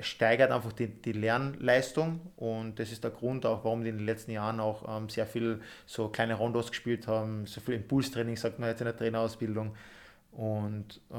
[0.00, 4.06] steigert einfach die, die, Lernleistung und das ist der Grund auch, warum die in den
[4.06, 8.60] letzten Jahren auch ähm, sehr viel so kleine Rondos gespielt haben, so viel Impulstraining, sagt
[8.60, 9.74] man jetzt in der Trainerausbildung.
[10.30, 11.16] Und, äh,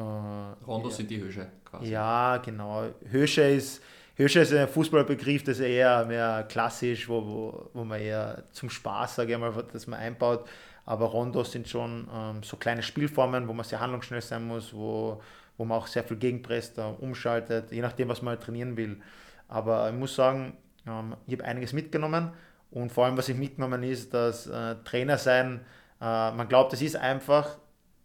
[0.65, 1.91] Rondos ja, sind die Hösche quasi.
[1.91, 2.85] Ja, genau.
[3.09, 3.81] Hösche ist,
[4.15, 8.69] Hösche ist ein Fußballbegriff, das ist eher mehr klassisch, wo, wo, wo man eher zum
[8.69, 10.47] Spaß, sage ich mal, dass man einbaut.
[10.85, 15.21] Aber Rondos sind schon ähm, so kleine Spielformen, wo man sehr handlungsschnell sein muss, wo,
[15.57, 19.01] wo man auch sehr viel gegenpresst, äh, umschaltet, je nachdem, was man halt trainieren will.
[19.47, 22.31] Aber ich muss sagen, ähm, ich habe einiges mitgenommen
[22.71, 25.61] und vor allem, was ich mitgenommen ist, dass äh, Trainer sein,
[26.01, 27.57] äh, man glaubt, es ist einfach,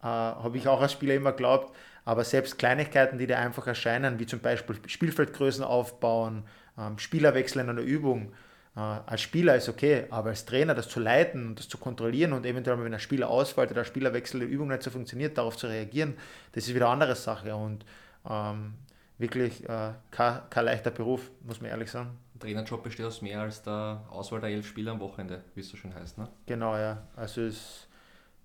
[0.02, 4.18] äh, habe ich auch als Spieler immer geglaubt, aber selbst Kleinigkeiten, die dir einfach erscheinen,
[4.18, 6.44] wie zum Beispiel Spielfeldgrößen aufbauen,
[6.78, 8.32] ähm, Spielerwechsel in einer Übung,
[8.80, 12.46] als Spieler ist okay, aber als Trainer das zu leiten und das zu kontrollieren und
[12.46, 15.66] eventuell, wenn ein Spieler ausfällt oder der Spielerwechsel, die Übung nicht so funktioniert, darauf zu
[15.66, 16.14] reagieren,
[16.52, 17.84] das ist wieder eine andere Sache und
[18.28, 18.74] ähm,
[19.18, 22.10] wirklich äh, kein, kein, leichter Beruf, muss man ehrlich sagen.
[22.38, 25.76] Trainerjob besteht aus mehr als der Auswahl der elf Spieler am Wochenende, wie es so
[25.76, 26.16] schön heißt.
[26.16, 26.28] Ne?
[26.46, 27.02] Genau, ja.
[27.16, 27.86] Also es,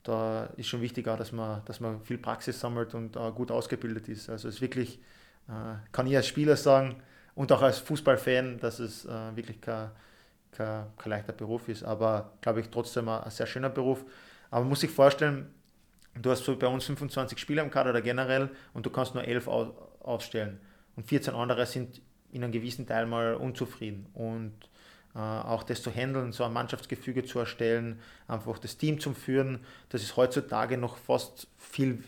[0.04, 4.10] da ist schon wichtiger, dass man, dass man viel Praxis sammelt und äh, gut ausgebildet
[4.10, 4.30] ist.
[4.30, 5.00] Also es ist wirklich,
[5.48, 6.95] äh, kann ich als Spieler sagen
[7.36, 9.91] und auch als Fußballfan, dass es äh, wirklich kein
[10.56, 14.06] kein, kein leichter Beruf ist, aber glaube ich trotzdem ein, ein, sehr schöner Beruf.
[14.50, 15.54] Aber man muss sich vorstellen,
[16.20, 19.24] du hast so bei uns 25 Spieler im Kader oder generell und du kannst nur
[19.24, 19.68] 11 aus,
[20.02, 20.60] ausstellen
[20.96, 24.54] und 14 andere sind in einem gewissen Teil mal unzufrieden und
[25.15, 29.60] äh, auch das zu handeln, so ein Mannschaftsgefüge zu erstellen, einfach das Team zu führen,
[29.89, 32.04] das ist heutzutage noch fast viel,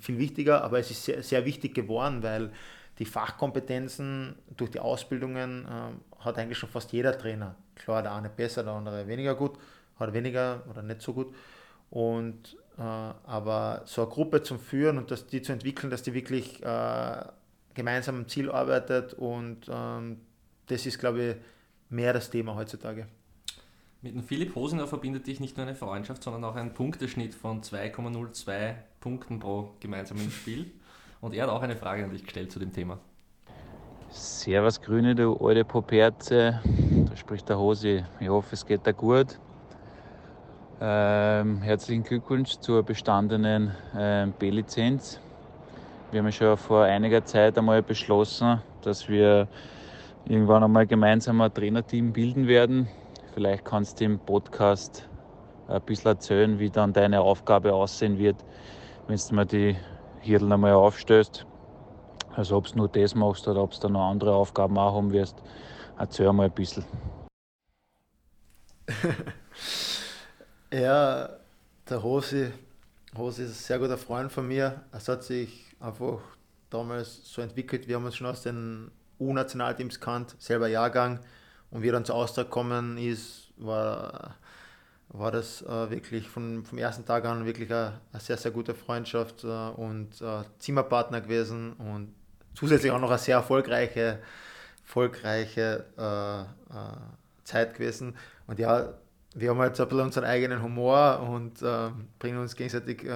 [0.00, 2.50] viel wichtiger, aber es ist sehr, sehr wichtig geworden, weil
[2.98, 7.56] die Fachkompetenzen durch die Ausbildungen äh, hat eigentlich schon fast jeder Trainer.
[7.80, 9.52] Klar, der eine besser, der andere weniger gut,
[9.98, 11.34] hat weniger oder nicht so gut.
[11.90, 16.14] Und äh, aber so eine Gruppe zum Führen und das, die zu entwickeln, dass die
[16.14, 17.24] wirklich äh,
[17.74, 20.18] gemeinsam am Ziel arbeitet und ähm,
[20.66, 21.36] das ist, glaube ich,
[21.88, 23.06] mehr das Thema heutzutage.
[24.02, 27.62] Mit dem Philipp Hosiner verbindet dich nicht nur eine Freundschaft, sondern auch ein Punkteschnitt von
[27.62, 30.70] 2,02 Punkten pro gemeinsamen Spiel.
[31.20, 32.98] Und er hat auch eine Frage an dich gestellt zu dem Thema.
[34.08, 36.60] Servus Grüne, du alte Poperze.
[37.10, 38.04] Da spricht der Hose.
[38.20, 39.40] Ich hoffe, es geht dir gut.
[40.80, 45.18] Ähm, herzlichen Glückwunsch zur bestandenen ähm, B-Lizenz.
[46.12, 49.48] Wir haben ja schon vor einiger Zeit einmal beschlossen, dass wir
[50.24, 52.88] irgendwann einmal gemeinsam ein Trainerteam bilden werden.
[53.34, 55.08] Vielleicht kannst du im Podcast
[55.66, 58.36] ein bisschen erzählen, wie dann deine Aufgabe aussehen wird,
[59.08, 59.76] wenn du mir die
[60.20, 61.44] Hirtel einmal aufstößt.
[62.36, 65.10] Also ob du nur das machst oder ob du da noch andere Aufgaben auch haben
[65.10, 65.42] wirst,
[66.00, 66.84] erzähl mal ein bisschen.
[70.72, 71.28] ja,
[71.88, 72.50] der Hosi,
[73.16, 74.82] Hosi ist ein sehr guter Freund von mir.
[74.92, 76.20] Es hat sich einfach
[76.70, 81.20] damals so entwickelt, wir haben uns schon aus den U-Nationalteams kannt, selber Jahrgang.
[81.70, 84.36] Und wie er dann zu Austria gekommen ist, war
[85.12, 89.42] war das äh, wirklich von, vom ersten Tag an wirklich eine, sehr, sehr gute Freundschaft
[89.42, 92.14] äh, und äh, Zimmerpartner gewesen und
[92.54, 94.20] zusätzlich auch noch eine sehr erfolgreiche,
[94.90, 96.96] erfolgreiche äh, äh,
[97.44, 98.16] Zeit gewesen.
[98.48, 98.94] Und ja,
[99.34, 103.06] wir haben halt so ein bisschen unseren eigenen Humor und äh, bringen uns gegenseitig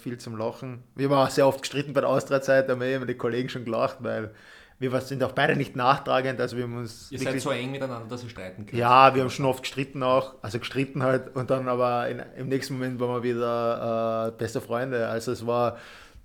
[0.00, 0.84] viel zum Lachen.
[0.94, 3.64] Wir haben auch sehr oft gestritten bei der Austria-Zeit, da haben immer die Kollegen schon
[3.64, 4.30] gelacht, weil
[4.78, 7.10] wir sind auch beide nicht nachtragend, also wir haben uns.
[7.10, 8.78] Ihr seid so eng miteinander, dass ihr streiten könnt.
[8.78, 12.48] Ja, wir haben schon oft gestritten auch, also gestritten halt und dann aber in, im
[12.48, 15.08] nächsten Moment waren wir wieder äh, beste Freunde.
[15.08, 15.76] Also es war,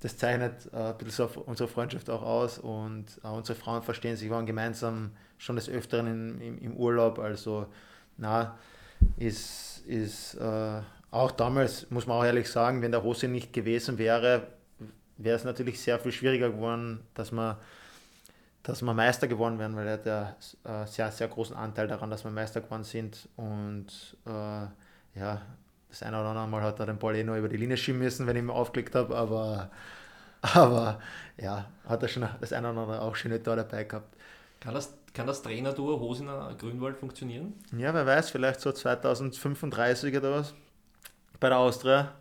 [0.02, 4.16] das zeichnet äh, ein bisschen so unsere Freundschaft auch aus und äh, unsere Frauen verstehen
[4.16, 7.68] sich, waren gemeinsam schon des Öfteren in, im, im, Urlaub, also
[8.18, 8.58] na,
[9.18, 10.82] ist, ist äh,
[11.12, 14.48] auch damals, muss man auch ehrlich sagen, wenn der Hose nicht gewesen wäre,
[15.18, 17.58] wäre es natürlich sehr viel schwieriger geworden, dass man
[18.64, 20.36] dass wir Meister geworden wären, weil er hat ja
[20.84, 23.28] äh, sehr, sehr großen Anteil daran, dass wir Meister geworden sind.
[23.36, 24.30] Und äh,
[25.20, 25.42] ja,
[25.90, 28.00] das eine oder andere Mal hat er den Ball eh nur über die Linie schieben
[28.00, 29.70] müssen, wenn ich ihn aufgelegt habe, aber,
[30.42, 31.00] aber
[31.38, 34.16] ja, hat er schon das eine oder andere auch schöne Tor dabei gehabt.
[34.60, 37.54] Kann das, kann das Trainer-Duo Hosiner Grünwald funktionieren?
[37.78, 40.54] Ja, wer weiß, vielleicht so 2035 oder was
[41.40, 42.14] bei der Austria.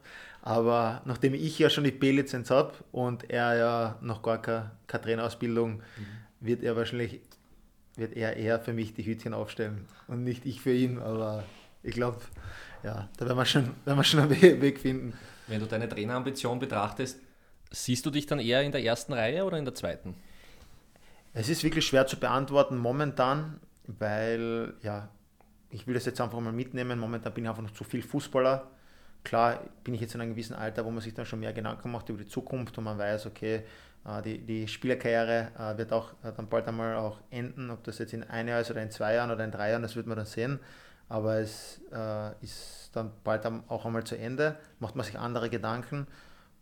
[0.43, 5.03] Aber nachdem ich ja schon die B-Lizenz habe und er ja noch gar keine, keine
[5.03, 5.83] Trainerausbildung mhm
[6.41, 7.21] wird er wahrscheinlich,
[7.97, 11.45] wird er eher für mich die Hütchen aufstellen und nicht ich für ihn, aber
[11.83, 12.19] ich glaube,
[12.83, 15.15] ja, da werden wir schon, werden wir schon einen Weg finden.
[15.47, 17.19] Wenn du deine Trainerambition betrachtest,
[17.71, 20.15] siehst du dich dann eher in der ersten Reihe oder in der zweiten?
[21.35, 25.09] Es ist wirklich schwer zu beantworten momentan, weil, ja,
[25.71, 26.99] ich will das jetzt einfach mal mitnehmen.
[26.99, 28.71] Momentan bin ich einfach noch zu viel Fußballer.
[29.25, 31.91] Klar bin ich jetzt in einem gewissen Alter, wo man sich dann schon mehr Gedanken
[31.91, 33.63] macht über die Zukunft und man weiß, okay,
[34.07, 37.99] äh, die, die Spielerkarriere äh, wird auch äh, dann bald einmal auch enden, ob das
[37.99, 40.07] jetzt in ein Jahr ist oder in zwei Jahren oder in drei Jahren, das wird
[40.07, 40.61] man dann sehen.
[41.09, 41.81] Aber es
[42.43, 46.07] ist dann bald auch einmal zu Ende, macht man sich andere Gedanken.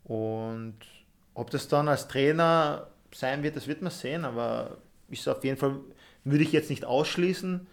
[0.04, 0.78] Und
[1.34, 4.78] ob das dann als Trainer sein wird, das wird man sehen, aber
[5.08, 5.80] ist auf jeden Fall,
[6.24, 7.66] würde ich jetzt nicht ausschließen,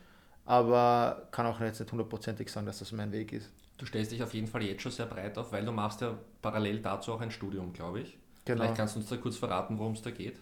[0.46, 3.52] aber kann auch jetzt nicht hundertprozentig sagen, dass das mein Weg ist.
[3.78, 6.18] Du stellst dich auf jeden Fall jetzt schon sehr breit auf, weil du machst ja
[6.42, 8.18] parallel dazu auch ein Studium, glaube ich.
[8.46, 8.62] Genau.
[8.62, 10.40] Vielleicht kannst du uns da kurz verraten, worum es da geht.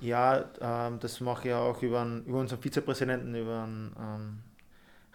[0.00, 4.38] Ja, ähm, das mache ich auch über, einen, über unseren Vizepräsidenten, über einen, ähm,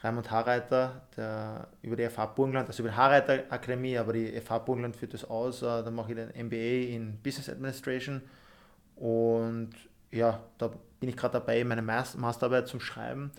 [0.05, 4.59] Raimund Harreiter, der über die FH Burgenland, also über die Harreiter Akademie, aber die FH
[4.59, 5.61] Burgenland führt das aus.
[5.61, 8.21] Äh, da mache ich den MBA in Business Administration
[8.95, 9.71] und
[10.11, 13.31] ja, da bin ich gerade dabei, meine Masterarbeit zum Schreiben.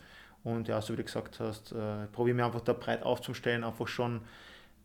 [0.45, 3.89] Und ja, so wie du gesagt hast, äh, probiere mir einfach da breit aufzustellen, einfach
[3.89, 4.21] schon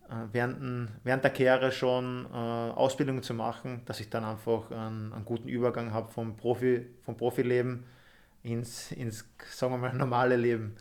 [0.10, 5.14] äh, während, während der Karriere schon äh, Ausbildungen zu machen, dass ich dann einfach einen,
[5.14, 7.84] einen guten Übergang habe vom, Profi, vom Profileben
[8.42, 10.76] ins, ins, sagen wir mal, normale Leben.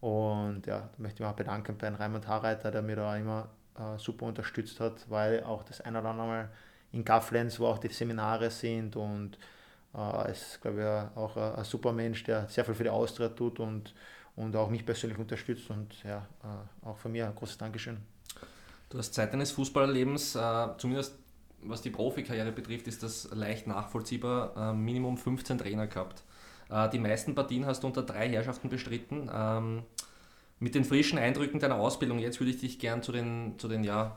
[0.00, 3.48] Und ja, da möchte ich mich auch bedanken bei Raimund Harreiter, der mir da immer
[3.76, 6.48] äh, super unterstützt hat, weil auch das ein oder andere Mal
[6.92, 9.38] in Gafflenz, wo auch die Seminare sind und
[9.94, 13.28] äh, ist, glaube ich, auch ein, ein, super Mensch, der sehr viel für die Austria
[13.28, 13.94] tut und,
[14.36, 17.98] und auch mich persönlich unterstützt und ja, äh, auch von mir ein großes Dankeschön.
[18.88, 21.14] Du hast Zeit deines Fußballerlebens, äh, zumindest
[21.62, 26.22] was die Profikarriere betrifft, ist das leicht nachvollziehbar, äh, Minimum 15 Trainer gehabt.
[26.70, 29.30] Äh, die meisten Partien hast du unter drei Herrschaften bestritten.
[29.32, 29.82] Ähm,
[30.60, 33.84] mit den frischen Eindrücken deiner Ausbildung, jetzt würde ich dich gern zu den, zu den
[33.84, 34.16] ja,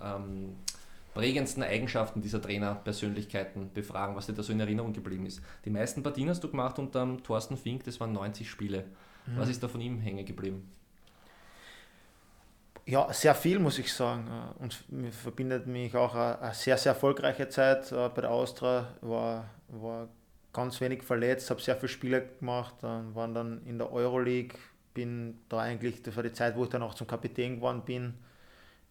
[0.00, 0.56] ähm,
[1.14, 5.40] prägendsten Eigenschaften dieser Trainerpersönlichkeiten befragen, was dir da so in Erinnerung geblieben ist.
[5.64, 8.84] Die meisten Partien hast du gemacht unter Thorsten Fink, das waren 90 Spiele.
[9.26, 9.38] Mhm.
[9.38, 10.70] Was ist da von ihm hängen geblieben?
[12.86, 14.26] Ja, sehr viel muss ich sagen.
[14.28, 18.88] Äh, und mir verbindet mich auch eine sehr, sehr erfolgreiche Zeit äh, bei der Austria.
[19.00, 20.08] War, war
[20.52, 24.58] ganz wenig verletzt, habe sehr viele Spiele gemacht, dann waren dann in der Euroleague,
[24.94, 28.14] bin da eigentlich, das war die Zeit, wo ich dann auch zum Kapitän geworden bin.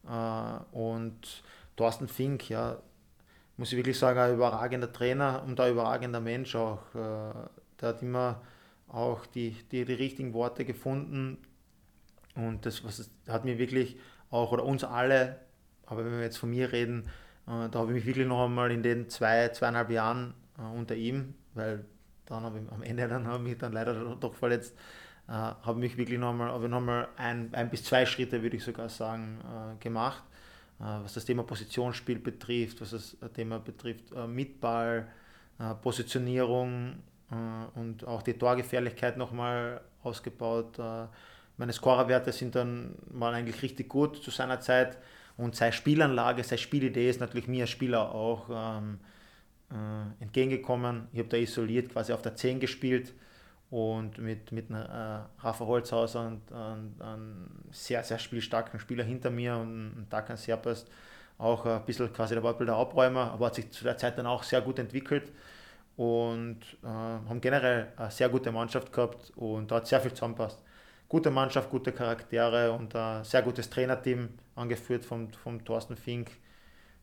[0.07, 1.43] Äh, und
[1.75, 2.77] Thorsten Fink, ja,
[3.57, 6.79] muss ich wirklich sagen, ein überragender Trainer und ein überragender Mensch auch.
[6.93, 7.49] Der
[7.81, 8.41] hat immer
[8.87, 11.39] auch die, die, die richtigen Worte gefunden,
[12.37, 13.97] und das was, hat mir wirklich
[14.29, 15.39] auch, oder uns alle,
[15.85, 17.09] aber wenn wir jetzt von mir reden,
[17.47, 20.95] äh, da habe ich mich wirklich noch einmal in den zwei, zweieinhalb Jahren äh, unter
[20.95, 21.85] ihm, weil
[22.25, 24.75] dann habe ich am Ende dann habe ich dann leider doch verletzt,
[25.27, 28.63] äh, habe mich wirklich noch einmal, noch einmal ein, ein bis zwei Schritte, würde ich
[28.63, 30.23] sogar sagen, äh, gemacht.
[30.79, 35.07] Äh, was das Thema Positionsspiel betrifft, was das Thema betrifft, äh, mit Ball,
[35.81, 37.01] Positionierung
[37.73, 40.77] und auch die Torgefährlichkeit nochmal ausgebaut.
[41.57, 44.99] Meine Scorerwerte sind dann, waren eigentlich richtig gut zu seiner Zeit.
[45.35, 48.99] Und seine Spielanlage, seine Spielidee ist natürlich mir als Spieler auch ähm,
[49.71, 51.07] äh, entgegengekommen.
[51.11, 53.13] Ich habe da isoliert quasi auf der 10 gespielt
[53.69, 59.57] und mit, mit einer, äh, Rafa Holzhauser und einem sehr, sehr spielstarken Spieler hinter mir
[59.57, 60.89] und, und Dakan Serpest
[61.37, 64.43] auch ein bisschen quasi der Wortbild Abräumer, aber hat sich zu der Zeit dann auch
[64.43, 65.31] sehr gut entwickelt
[65.95, 70.61] und äh, haben generell eine sehr gute Mannschaft gehabt und da hat sehr viel zusammenpasst
[71.09, 76.31] gute Mannschaft, gute Charaktere und ein sehr gutes Trainerteam, angeführt vom, vom Thorsten Fink,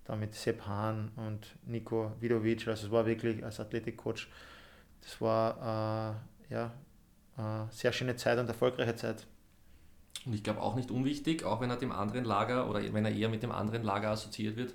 [0.04, 2.68] dann mit Sepp Hahn und Nico Vidovic.
[2.68, 4.28] Also es war wirklich als Athletikcoach
[5.04, 6.16] das war
[6.50, 6.72] äh, ja,
[7.36, 9.26] äh, sehr schöne Zeit und erfolgreiche Zeit.
[10.24, 13.12] Und ich glaube auch nicht unwichtig, auch wenn er dem anderen Lager oder wenn er
[13.12, 14.74] eher mit dem anderen Lager assoziiert wird,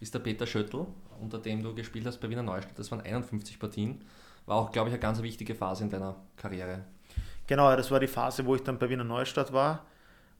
[0.00, 0.86] ist der Peter Schöttl,
[1.20, 2.78] unter dem du gespielt hast bei Wiener Neustadt.
[2.78, 4.02] Das waren 51 Partien.
[4.46, 6.84] War auch, glaube ich, eine ganz wichtige Phase in deiner Karriere.
[7.46, 9.84] Genau, das war die Phase, wo ich dann bei Wiener Neustadt war.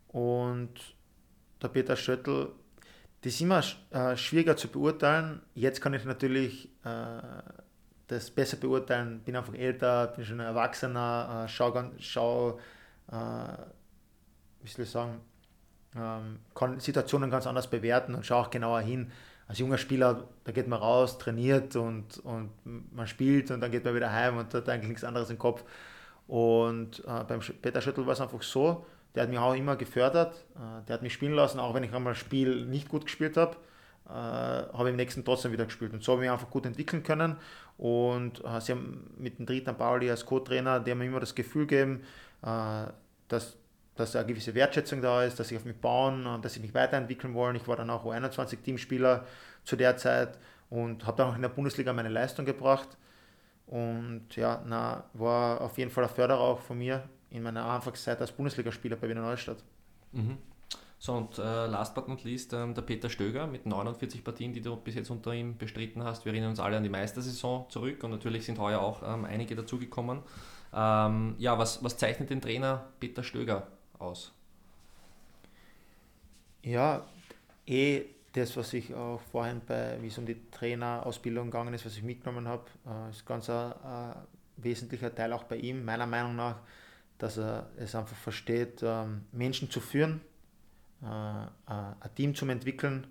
[0.09, 0.71] Und
[1.61, 2.53] der Peter Schöttl,
[3.23, 5.43] das ist immer äh, schwieriger zu beurteilen.
[5.55, 7.23] Jetzt kann ich natürlich äh,
[8.07, 9.21] das besser beurteilen.
[9.21, 12.59] Bin einfach älter, bin schon ein Erwachsener, äh, schau, schau
[13.11, 13.15] äh,
[14.63, 15.21] wie soll ich sagen,
[15.95, 19.11] ähm, kann Situationen ganz anders bewerten und schaue auch genauer hin.
[19.49, 23.85] Als junger Spieler, da geht man raus, trainiert und, und man spielt und dann geht
[23.85, 25.65] man wieder heim und hat eigentlich nichts anderes im Kopf.
[26.27, 28.85] Und äh, beim Peter Schüttel war es einfach so,
[29.17, 31.93] der hat mich auch immer gefördert, äh, der hat mich spielen lassen, auch wenn ich
[31.93, 33.57] einmal ein Spiel nicht gut gespielt habe,
[34.07, 35.95] äh, habe ich im nächsten trotzdem wieder gespielt.
[35.95, 37.37] Und so habe ich mich einfach gut entwickeln können.
[37.79, 41.67] Und äh, sie haben mit dem Dritan Pauli als Co-Trainer, haben mir immer das Gefühl
[41.67, 42.03] gegeben,
[42.43, 43.57] dass
[43.97, 47.33] dass eine gewisse Wertschätzung da ist, dass sie auf mich bauen dass sie mich weiterentwickeln
[47.33, 47.57] wollen.
[47.57, 49.25] Ich war dann auch U21-Teamspieler
[49.65, 52.91] zu der Zeit und habe dann auch in der Bundesliga meine Leistung gebracht.
[53.67, 58.21] Und ja, na, war auf jeden Fall ein Förderer auch von mir in meiner Anfangszeit
[58.21, 59.59] als Bundesligaspieler bei Wiener Neustadt.
[60.13, 60.39] Mhm.
[60.99, 64.63] So, und äh, last but not least ähm, der Peter Stöger mit 49 Partien, die
[64.63, 66.25] du bis jetzt unter ihm bestritten hast.
[66.25, 69.55] Wir erinnern uns alle an die Meistersaison zurück und natürlich sind heuer auch ähm, einige
[69.55, 70.21] dazugekommen.
[70.75, 73.67] Ähm, ja, was, was zeichnet den Trainer Peter Stöger
[73.99, 74.33] aus?
[76.63, 77.05] Ja,
[77.67, 81.97] eh das, was ich auch vorhin bei, wie es um die Trainerausbildung gegangen ist, was
[81.97, 84.15] ich mitgenommen habe, äh, ist ganz ein, ein,
[84.59, 86.57] wesentlicher Teil auch bei ihm, meiner Meinung nach,
[87.19, 90.21] dass er es einfach versteht, ähm, Menschen zu führen,
[91.03, 93.07] äh, äh, ein Team zu entwickeln.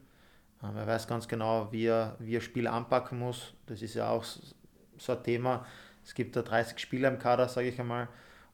[0.61, 3.53] Er weiß ganz genau, wie er, wie er Spiele anpacken muss.
[3.67, 5.65] Das ist ja auch so ein Thema.
[6.03, 8.07] Es gibt da 30 Spieler im Kader, sage ich einmal.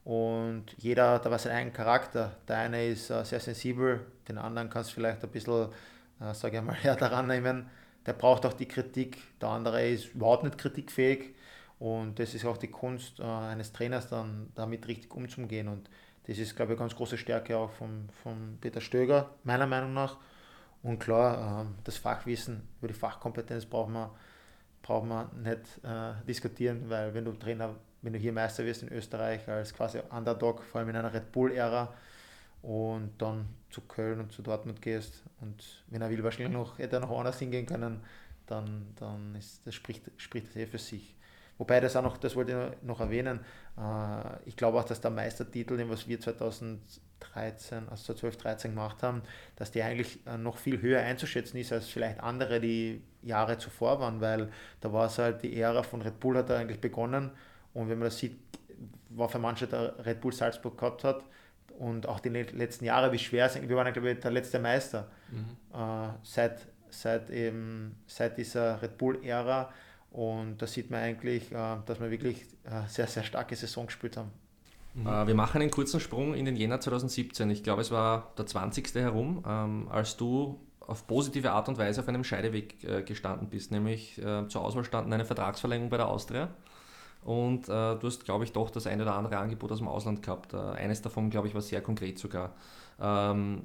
[0.03, 2.35] Und jeder hat aber seinen eigenen Charakter.
[2.47, 5.69] Der eine ist uh, sehr sensibel, den anderen kannst du vielleicht ein bisschen,
[6.33, 7.69] sage ich mal, härter rannehmen.
[8.05, 9.19] Der braucht auch die Kritik.
[9.39, 11.35] Der andere ist überhaupt nicht kritikfähig.
[11.81, 15.67] Und das ist auch die Kunst uh, eines Trainers, dann damit richtig umzugehen.
[15.67, 15.89] Und
[16.27, 19.93] das ist, glaube ich, eine ganz große Stärke auch von, von Peter Stöger, meiner Meinung
[19.93, 20.17] nach.
[20.83, 24.09] Und klar, ähm, das Fachwissen, über die Fachkompetenz braucht man,
[24.83, 25.81] braucht man nicht
[26.27, 30.63] diskutieren, weil wenn du Trainer wenn du hier Meister wirst in Österreich als quasi Underdog,
[30.63, 31.93] vor allem in einer Red Bull-Ära
[32.63, 36.97] und dann zu Köln und zu Dortmund gehst und wenn er will, wahrscheinlich noch, hätte
[36.97, 38.01] er noch woanders hingehen können,
[38.47, 41.15] dann, dann ist, das spricht, spricht das eh für sich.
[41.57, 43.39] Wobei das auch noch, das wollte ich noch erwähnen,
[43.77, 49.03] äh, ich glaube auch, dass der Meistertitel, den was wir 2013, also 2012, 13 gemacht
[49.03, 49.21] haben,
[49.55, 53.99] dass der eigentlich äh, noch viel höher einzuschätzen ist als vielleicht andere, die Jahre zuvor
[53.99, 57.31] waren, weil da war es halt die Ära von Red Bull hat da eigentlich begonnen
[57.73, 58.39] und wenn man das sieht,
[59.09, 61.23] was für manche der Red Bull Salzburg gehabt hat
[61.77, 65.07] und auch die letzten Jahre, wie schwer es wir waren, glaube ich, der letzte Meister
[65.31, 65.57] mhm.
[65.73, 69.73] äh, seit, seit, eben, seit dieser Red Bull-Ära.
[70.11, 74.17] Und da sieht man eigentlich, äh, dass wir wirklich äh, sehr, sehr starke Saison gespielt
[74.17, 74.31] haben.
[74.93, 75.07] Mhm.
[75.07, 77.49] Äh, wir machen einen kurzen Sprung in den Jänner 2017.
[77.49, 78.93] Ich glaube, es war der 20.
[78.95, 84.19] herum, ähm, als du auf positive Art und Weise auf einem Scheideweg gestanden bist, nämlich
[84.49, 86.49] zur Auswahl standen eine Vertragsverlängerung bei der Austria
[87.23, 90.23] und äh, du hast, glaube ich, doch das eine oder andere Angebot aus dem Ausland
[90.23, 90.53] gehabt.
[90.53, 92.55] Äh, eines davon, glaube ich, war sehr konkret sogar.
[92.99, 93.63] Ähm,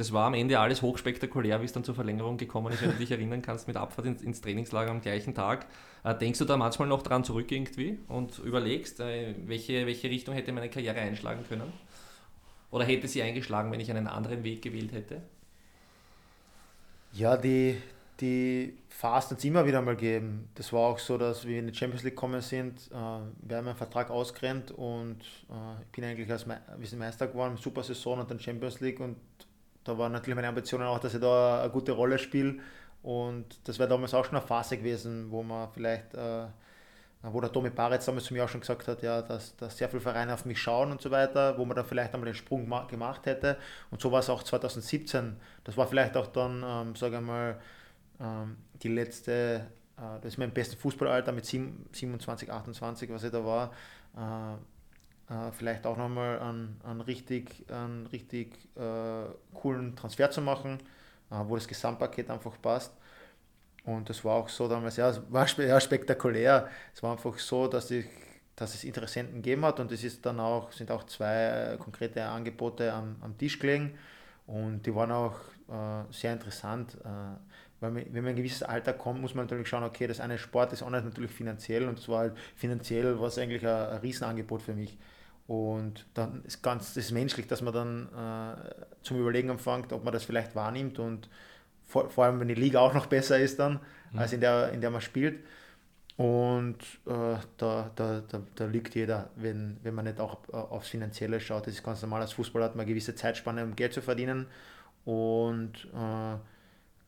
[0.00, 2.96] das war am Ende alles hochspektakulär, wie es dann zur Verlängerung gekommen ist, wenn du
[2.96, 5.66] dich erinnern kannst, mit Abfahrt ins, ins Trainingslager am gleichen Tag.
[6.04, 10.34] Äh, denkst du da manchmal noch dran zurück irgendwie und überlegst, äh, welche, welche Richtung
[10.34, 11.70] hätte meine Karriere einschlagen können?
[12.70, 15.20] Oder hätte sie eingeschlagen, wenn ich einen anderen Weg gewählt hätte?
[17.12, 17.76] Ja, die,
[18.22, 20.48] die Phasen es immer wieder mal geben.
[20.54, 23.66] Das war auch so, dass wir in die Champions League gekommen sind, äh, wir haben
[23.66, 27.82] einen Vertrag ausgerennt und äh, ich bin eigentlich als Me wir sind Meister geworden, super
[27.82, 29.16] Saison und dann Champions League und
[29.84, 32.56] da waren natürlich meine Ambitionen auch, dass ich da eine gute Rolle spiele
[33.02, 36.46] und das wäre damals auch schon eine Phase gewesen, wo man vielleicht äh,
[37.22, 39.88] wo der Tommy Baretz damals zu mir auch schon gesagt hat, ja, dass, dass sehr
[39.88, 42.68] viele Vereine auf mich schauen und so weiter, wo man dann vielleicht einmal den Sprung
[42.88, 43.58] gemacht hätte.
[43.90, 45.36] Und so war es auch 2017.
[45.64, 47.60] Das war vielleicht auch dann, ähm, sage ich mal,
[48.20, 49.66] ähm, die letzte,
[49.98, 53.70] äh, das ist mein bestes Fußballalter mit 27, 28, was ich da war,
[54.16, 54.56] äh,
[55.30, 58.68] äh, vielleicht auch nochmal einen, einen richtig, einen richtig
[59.54, 60.78] coolen Transfer zu machen,
[61.30, 62.92] wo das Gesamtpaket einfach passt.
[63.84, 66.68] Und das war auch so damals, ja, es war ja, spektakulär.
[66.94, 68.06] Es war einfach so, dass, ich,
[68.56, 72.92] dass es Interessenten gegeben hat und es ist dann auch, sind auch zwei konkrete Angebote
[72.92, 73.98] am, am Tisch gelegen
[74.46, 76.96] und die waren auch äh, sehr interessant.
[77.04, 77.08] Äh,
[77.80, 80.38] Weil man, wenn man ein gewisses Alter kommt, muss man natürlich schauen, okay, das eine
[80.38, 83.98] Sport ist auch nicht natürlich finanziell und zwar halt finanziell war es eigentlich ein, ein
[83.98, 84.98] Riesenangebot für mich.
[85.50, 90.04] Und dann ist ganz das ist menschlich, dass man dann äh, zum Überlegen anfängt, ob
[90.04, 91.28] man das vielleicht wahrnimmt und
[91.88, 93.80] vor, vor allem, wenn die Liga auch noch besser ist dann,
[94.12, 94.18] mhm.
[94.20, 95.40] als in der, in der man spielt.
[96.16, 100.90] Und äh, da, da, da, da liegt jeder, wenn, wenn man nicht auch äh, aufs
[100.90, 101.66] Finanzielle schaut.
[101.66, 102.20] Das ist ganz normal.
[102.20, 104.46] Als Fußballer hat man eine gewisse Zeitspanne, um Geld zu verdienen.
[105.04, 106.36] Und äh,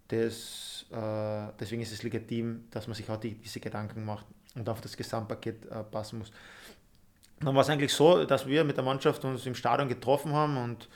[0.09, 4.26] das, äh, deswegen ist es legitim, dass man sich auch die, diese Gedanken macht
[4.57, 6.32] und auf das Gesamtpaket äh, passen muss.
[7.45, 10.57] Dann war es eigentlich so, dass wir mit der Mannschaft uns im Stadion getroffen haben
[10.57, 10.88] und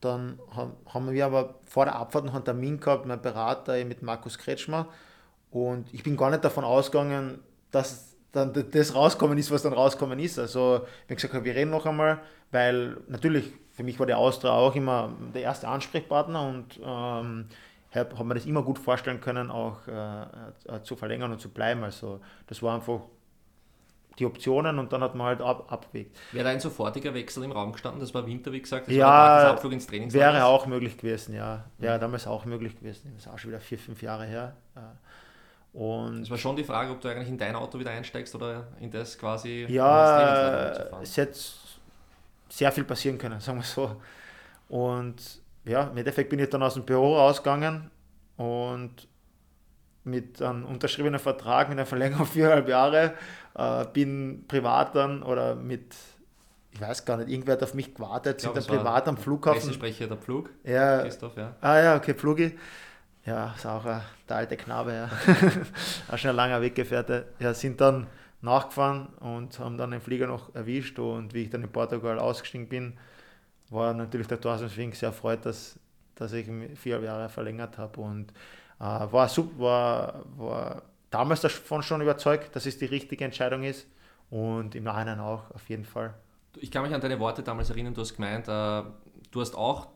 [0.00, 0.38] dann
[0.86, 4.86] haben wir aber vor der Abfahrt noch einen Termin gehabt, mein Berater mit Markus Kretschmer.
[5.50, 7.40] Und ich bin gar nicht davon ausgegangen,
[7.70, 10.38] dass dann das rauskommen ist, was dann rauskommen ist.
[10.38, 12.20] Also, ich habe gesagt, wir reden noch einmal,
[12.52, 17.46] weil natürlich für mich war der Austria auch immer der erste Ansprechpartner und ähm,
[17.94, 21.82] habe mir das immer gut vorstellen können, auch äh, äh, zu verlängern und zu bleiben.
[21.82, 23.00] Also, das war einfach
[24.18, 26.16] die Optionen und dann hat man halt ab, abgewegt.
[26.32, 28.00] Wäre da ein sofortiger Wechsel im Raum gestanden?
[28.00, 29.90] Das war Winter, wie gesagt, das ja, war Abflug ins.
[29.90, 31.64] Wäre auch möglich gewesen, ja.
[31.78, 32.00] Wäre mhm.
[32.00, 33.12] damals auch möglich gewesen.
[33.14, 34.56] Das ist auch schon wieder vier, fünf Jahre her.
[35.72, 38.66] Und es war schon die Frage, ob du eigentlich in dein Auto wieder einsteigst oder
[38.80, 39.66] in das quasi.
[39.68, 41.38] Ja, es hätte
[42.48, 43.96] sehr viel passieren können, sagen wir so.
[44.68, 47.90] Und ja, im Endeffekt bin ich dann aus dem Büro rausgegangen
[48.36, 49.06] und
[50.04, 53.14] mit einem unterschriebenen Vertrag mit einer Verlängerung viereinhalb Jahre
[53.58, 55.94] äh, bin privat dann oder mit,
[56.70, 59.60] ich weiß gar nicht, irgendwer hat auf mich gewartet, sind dann privat am Flughafen.
[59.60, 61.54] Pressesprecher der Pflug, ja, Christoph, ja.
[61.60, 62.56] Ah ja, okay, Pflugi.
[63.24, 65.10] Ja, ist auch ein, der alte Knabe, ja.
[66.10, 67.26] auch schon ein langer Weggefährte.
[67.40, 68.06] Ja, sind dann
[68.40, 72.68] nachgefahren und haben dann den Flieger noch erwischt und wie ich dann in Portugal ausgestiegen
[72.68, 72.94] bin,
[73.70, 75.78] war natürlich der Thorsten Fink sehr erfreut, dass,
[76.14, 78.30] dass ich vier Jahre verlängert habe und
[78.78, 83.86] äh, war, super, war, war damals davon schon überzeugt, dass es die richtige Entscheidung ist
[84.30, 86.14] und im Nachhinein auch auf jeden Fall.
[86.56, 88.82] Ich kann mich an deine Worte damals erinnern, du hast gemeint, äh,
[89.30, 89.88] du hast auch,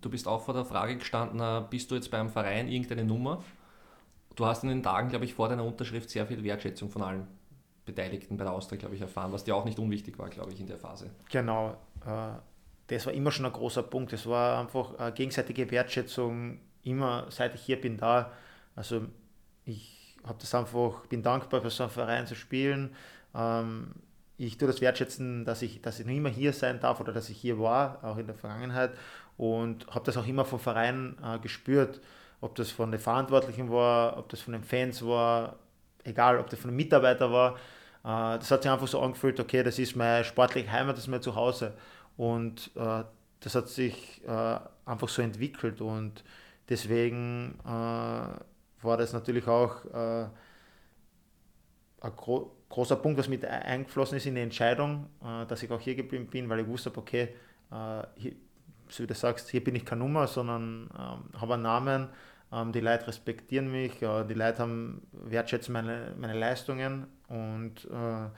[0.00, 3.42] du bist auch vor der Frage gestanden, äh, bist du jetzt beim Verein irgendeine Nummer?
[4.36, 7.26] Du hast in den Tagen, glaube ich, vor deiner Unterschrift sehr viel Wertschätzung von allen
[7.84, 10.60] Beteiligten bei der Austria, glaube ich, erfahren, was dir auch nicht unwichtig war, glaube ich,
[10.60, 11.10] in der Phase.
[11.30, 11.76] Genau,
[12.06, 12.38] äh,
[12.86, 14.12] das war immer schon ein großer Punkt.
[14.12, 18.32] Es war einfach gegenseitige Wertschätzung, immer seit ich hier bin da.
[18.74, 19.02] Also
[19.66, 22.94] ich habe das einfach, bin dankbar für so einen Verein zu spielen.
[23.34, 23.92] Ähm,
[24.36, 27.28] ich tue das wertschätzen, dass ich, dass ich noch immer hier sein darf oder dass
[27.28, 28.92] ich hier war, auch in der Vergangenheit.
[29.36, 32.00] Und habe das auch immer vom Verein äh, gespürt,
[32.40, 35.56] ob das von den Verantwortlichen war, ob das von den Fans war,
[36.04, 37.54] egal, ob das von den Mitarbeitern war.
[38.04, 41.08] Äh, das hat sich einfach so angefühlt, okay, das ist meine sportliche Heimat, das ist
[41.08, 41.74] mein Zuhause.
[42.16, 43.04] Und äh,
[43.40, 46.24] das hat sich äh, einfach so entwickelt und
[46.68, 48.40] deswegen äh,
[48.82, 50.28] war das natürlich auch äh,
[52.00, 55.80] ein gro großer Punkt, was mit eingeflossen ist in die Entscheidung, äh, dass ich auch
[55.80, 57.30] hier geblieben bin, weil ich wusste, okay,
[57.70, 58.32] äh, hier,
[58.88, 62.08] so wie du sagst, hier bin ich keine Nummer, sondern ähm, habe einen Namen,
[62.52, 68.28] ähm, die Leute respektieren mich, die Leute haben, wertschätzen meine, meine Leistungen und äh,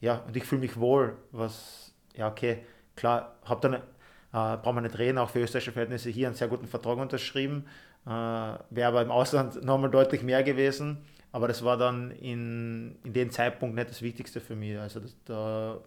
[0.00, 2.64] ja, und ich fühle mich wohl, was, ja okay,
[2.96, 6.48] klar, habe dann, äh, braucht man nicht reden, auch für österreichische Verhältnisse hier einen sehr
[6.48, 7.66] guten Vertrag unterschrieben,
[8.06, 10.98] äh, Wäre aber im Ausland nochmal deutlich mehr gewesen.
[11.32, 14.78] Aber das war dann in, in dem Zeitpunkt nicht das Wichtigste für mich.
[14.78, 15.78] Also das, da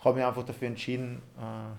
[0.00, 1.74] habe ich einfach dafür entschieden, äh,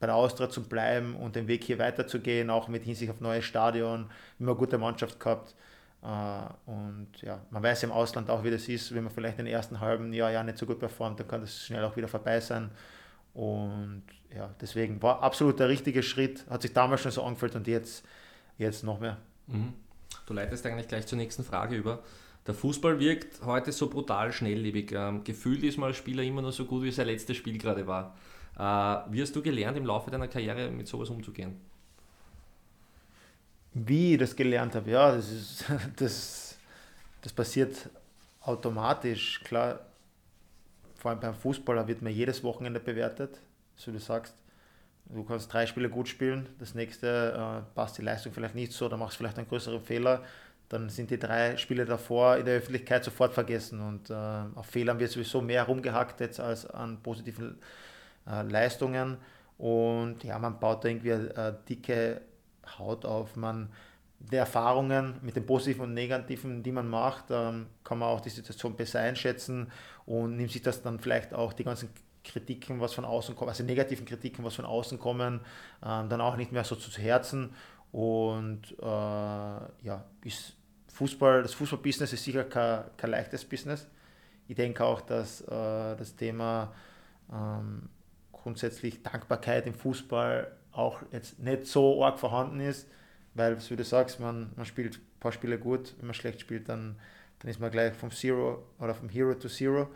[0.00, 3.44] bei der Austria zu bleiben und den Weg hier weiterzugehen, auch mit Hinsicht auf neues
[3.44, 5.54] Stadion, immer eine gute Mannschaft gehabt.
[6.00, 9.48] Uh, und ja, man weiß im Ausland auch, wie das ist, wenn man vielleicht den
[9.48, 12.38] ersten halben Jahr ja nicht so gut performt, dann kann das schnell auch wieder vorbei
[12.38, 12.70] sein.
[13.34, 17.66] Und ja, deswegen war absolut der richtige Schritt, hat sich damals schon so angefühlt und
[17.66, 18.06] jetzt
[18.58, 19.16] jetzt noch mehr.
[19.46, 19.72] Mhm.
[20.26, 22.02] Du leitest eigentlich gleich zur nächsten Frage über.
[22.46, 24.92] Der Fußball wirkt heute so brutal schnelllebig.
[24.92, 28.16] Ähm, gefühlt ist mal Spieler immer nur so gut, wie sein letztes Spiel gerade war.
[28.56, 31.56] Äh, wie hast du gelernt, im Laufe deiner Karriere mit sowas umzugehen?
[33.74, 35.64] Wie ich das gelernt habe, ja, das, ist,
[35.96, 36.56] das,
[37.22, 37.88] das passiert
[38.40, 39.40] automatisch.
[39.44, 39.80] Klar,
[40.96, 43.38] vor allem beim Fußballer wird man jedes Wochenende bewertet,
[43.76, 44.34] so du sagst.
[45.10, 48.88] Du kannst drei Spiele gut spielen, das nächste äh, passt die Leistung vielleicht nicht so,
[48.88, 50.22] dann machst du vielleicht einen größeren Fehler,
[50.68, 54.98] dann sind die drei Spiele davor in der Öffentlichkeit sofort vergessen und äh, auf Fehlern
[54.98, 57.58] wird sowieso mehr rumgehackt jetzt als an positiven
[58.26, 59.16] äh, Leistungen
[59.56, 62.20] und ja, man baut irgendwie eine dicke
[62.78, 63.70] Haut auf, man
[64.20, 68.30] die Erfahrungen mit den positiven und negativen, die man macht, ähm, kann man auch die
[68.30, 69.70] Situation besser einschätzen
[70.06, 71.88] und nimmt sich das dann vielleicht auch die ganzen
[72.24, 75.40] Kritiken, was von außen kommt, also negativen Kritiken, was von außen kommen,
[75.84, 77.54] ähm, dann auch nicht mehr so zu Herzen.
[77.92, 80.56] Und äh, ja, ist
[80.88, 83.86] Fußball, das Fußballbusiness ist sicher kein, kein leichtes Business.
[84.48, 85.46] Ich denke auch, dass äh,
[85.96, 86.72] das Thema
[87.32, 87.88] ähm,
[88.32, 92.88] grundsätzlich Dankbarkeit im Fußball auch jetzt nicht so arg vorhanden ist,
[93.34, 96.68] weil, wie du sagst, man, man spielt ein paar Spiele gut, wenn man schlecht spielt,
[96.68, 96.96] dann,
[97.40, 99.88] dann ist man gleich vom Zero oder vom Hero to Zero.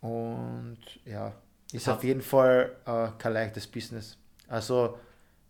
[0.00, 1.34] Und ja,
[1.72, 4.18] ist auf jeden Fall äh, kein leichtes Business.
[4.48, 4.98] Also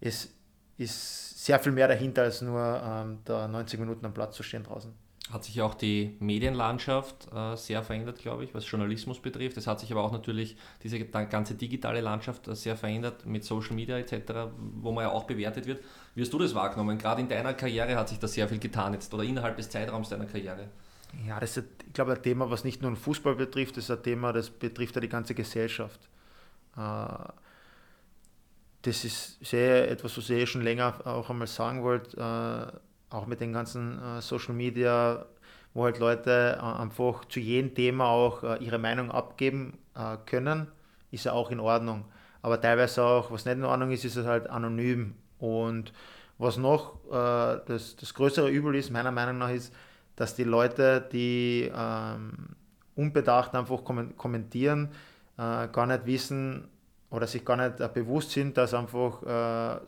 [0.00, 0.28] es
[0.76, 4.64] ist sehr viel mehr dahinter, als nur ähm, da 90 Minuten am Platz zu stehen
[4.64, 4.92] draußen
[5.32, 9.56] hat sich auch die Medienlandschaft äh, sehr verändert, glaube ich, was Journalismus betrifft.
[9.56, 13.74] Es hat sich aber auch natürlich diese ganze digitale Landschaft äh, sehr verändert mit Social
[13.74, 15.82] Media etc., wo man ja auch bewertet wird.
[16.14, 16.98] Wie hast du das wahrgenommen?
[16.98, 20.08] Gerade in deiner Karriere hat sich da sehr viel getan jetzt oder innerhalb des Zeitraums
[20.08, 20.68] deiner Karriere.
[21.26, 23.90] Ja, das ist, ich glaube, ein Thema, was nicht nur den Fußball betrifft, das ist
[23.90, 26.00] ein Thema, das betrifft ja die ganze Gesellschaft.
[26.76, 27.32] Äh,
[28.82, 33.40] das ist sehr etwas, was ich schon länger auch einmal sagen wollte äh, auch mit
[33.40, 35.26] den ganzen äh, Social Media,
[35.74, 39.78] wo halt Leute einfach zu jedem Thema auch ihre Meinung abgeben
[40.26, 40.66] können,
[41.12, 42.06] ist ja auch in Ordnung.
[42.42, 45.14] Aber teilweise auch, was nicht in Ordnung ist, ist es halt anonym.
[45.38, 45.92] Und
[46.38, 49.72] was noch das, das größere Übel ist, meiner Meinung nach, ist,
[50.20, 52.50] dass die Leute, die ähm,
[52.94, 54.90] unbedacht einfach kommentieren,
[55.38, 56.68] äh, gar nicht wissen,
[57.10, 59.80] oder sich gar nicht äh, bewusst sind, dass einfach äh,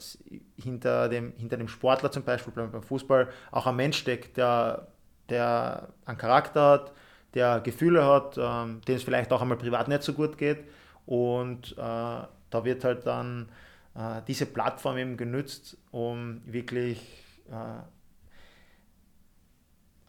[0.57, 4.89] hinter, dem, hinter dem Sportler zum Beispiel beim Fußball auch ein Mensch steckt, der,
[5.29, 6.93] der einen Charakter hat,
[7.35, 10.65] der Gefühle hat, ähm, dem es vielleicht auch einmal privat nicht so gut geht.
[11.05, 13.51] Und äh, da wird halt dann
[13.95, 17.01] äh, diese Plattform eben genützt, um wirklich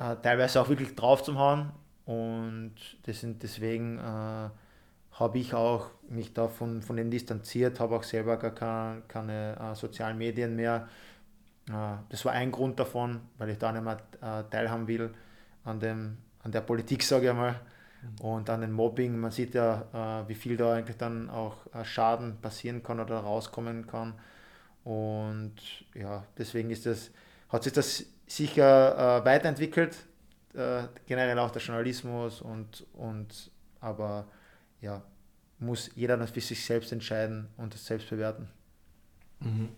[0.04, 1.72] äh, äh, teilweise auch wirklich drauf zu hauen.
[2.06, 4.00] Und das sind deswegen
[5.14, 9.58] habe ich auch mich da von, von denen distanziert, habe auch selber gar keine, keine
[9.60, 10.88] äh, sozialen Medien mehr.
[11.70, 15.14] Äh, das war ein Grund davon, weil ich da nicht mehr äh, teilhaben will
[15.64, 17.60] an, dem, an der Politik, sage ich mal,
[18.02, 18.26] mhm.
[18.26, 19.18] und an dem Mobbing.
[19.18, 23.20] Man sieht ja, äh, wie viel da eigentlich dann auch äh, Schaden passieren kann oder
[23.20, 24.14] rauskommen kann.
[24.84, 25.56] Und
[25.94, 27.12] ja, deswegen ist das,
[27.50, 29.98] hat sich das sicher äh, weiterentwickelt,
[31.08, 33.50] generell auch der Journalismus und, und
[33.80, 34.28] aber
[34.82, 35.02] ja,
[35.58, 38.48] muss jeder das für sich selbst entscheiden und das selbst bewerten.
[39.40, 39.70] Mhm.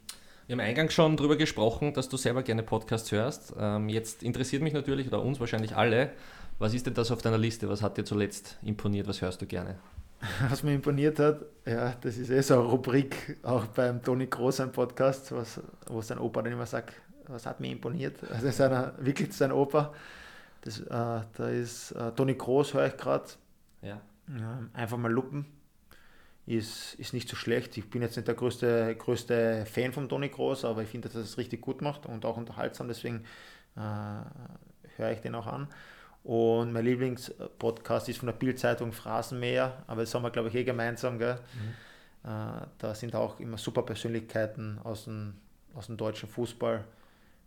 [0.48, 3.54] Wir haben eingangs schon darüber gesprochen, dass du selber gerne Podcasts hörst.
[3.58, 6.12] Ähm, jetzt interessiert mich natürlich, oder uns wahrscheinlich alle,
[6.60, 7.68] was ist denn das auf deiner Liste?
[7.68, 9.08] Was hat dir zuletzt imponiert?
[9.08, 9.78] Was hörst du gerne?
[10.50, 14.62] Was mir imponiert hat, ja, das ist eh so eine Rubrik, auch beim Toni Groß
[14.62, 16.94] ein Podcast, was, wo sein Opa dann immer sagt,
[17.28, 18.18] was hat mir imponiert?
[18.32, 19.94] Also ist einer, wirklich sein Opa.
[20.62, 23.26] Das, äh, da ist äh, Toni Groß, höre ich gerade.
[23.82, 24.02] Ja.
[24.28, 25.46] Ja, einfach mal lupen.
[26.48, 27.78] Ist, ist nicht so schlecht.
[27.78, 31.16] Ich bin jetzt nicht der größte, größte Fan von Toni Groß, aber ich finde, dass
[31.16, 33.24] er es richtig gut macht und auch unterhaltsam, deswegen
[33.76, 33.80] äh,
[34.98, 35.68] höre ich den auch an.
[36.24, 40.64] Und mein Lieblingspodcast ist von der Bildzeitung Phrasenmäher, aber das haben wir, glaube ich, eh
[40.64, 41.20] gemeinsam.
[41.20, 41.36] Gell?
[41.36, 42.30] Mhm.
[42.30, 45.36] Äh, da sind auch immer super Persönlichkeiten aus dem,
[45.76, 46.84] aus dem deutschen Fußball,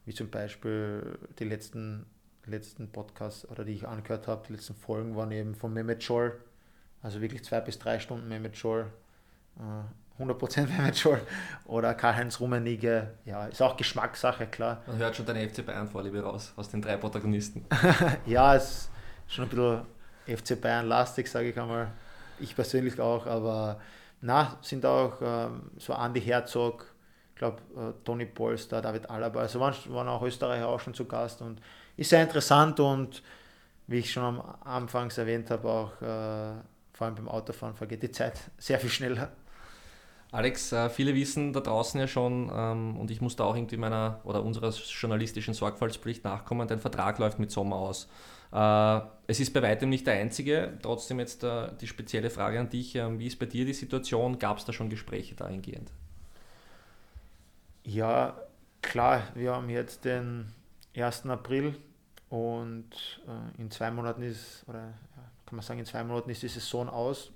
[0.09, 2.07] wie zum Beispiel die letzten,
[2.47, 6.33] letzten Podcasts oder die ich angehört habe, die letzten Folgen waren eben von Mehmet Scholl,
[7.03, 8.87] also wirklich zwei bis drei Stunden Mehmet Scholl,
[9.59, 11.21] äh, 100% Mehmet Scholl
[11.67, 13.11] oder Karl-Heinz Rummenigge.
[13.27, 14.83] Ja, ist auch Geschmackssache, klar.
[14.87, 17.67] Man hört schon deine FC Bayern-Vorliebe raus, aus den drei Protagonisten.
[18.27, 18.89] ja, es
[19.27, 21.93] ist schon ein bisschen FC Bayern-lastig, sage ich einmal.
[22.41, 23.79] Ich persönlich auch, aber
[24.23, 26.87] na, sind auch ähm, so Andy Herzog,
[27.39, 31.41] glaube äh, Toni Polster, David Alaba, also waren, waren auch Österreicher auch schon zu Gast
[31.41, 31.61] und
[31.97, 33.23] ist sehr interessant und
[33.87, 36.55] wie ich schon am Anfangs erwähnt habe, auch äh,
[36.93, 39.33] vor allem beim Autofahren vergeht die Zeit sehr viel schneller.
[40.31, 43.79] Alex, äh, viele wissen da draußen ja schon, ähm, und ich muss da auch irgendwie
[43.79, 48.09] meiner oder unserer journalistischen Sorgfaltspflicht nachkommen, dein Vertrag läuft mit Sommer aus.
[48.53, 52.69] Äh, es ist bei weitem nicht der einzige, trotzdem jetzt äh, die spezielle Frage an
[52.69, 54.39] dich, ähm, wie ist bei dir die Situation?
[54.39, 55.91] Gab es da schon Gespräche dahingehend?
[57.89, 58.37] Ja,
[58.83, 60.53] klar, wir haben jetzt den
[60.95, 61.25] 1.
[61.25, 61.75] April
[62.29, 62.91] und
[63.57, 64.93] in zwei Monaten ist, oder
[65.47, 67.31] kann man sagen, in zwei Monaten ist die Saison aus.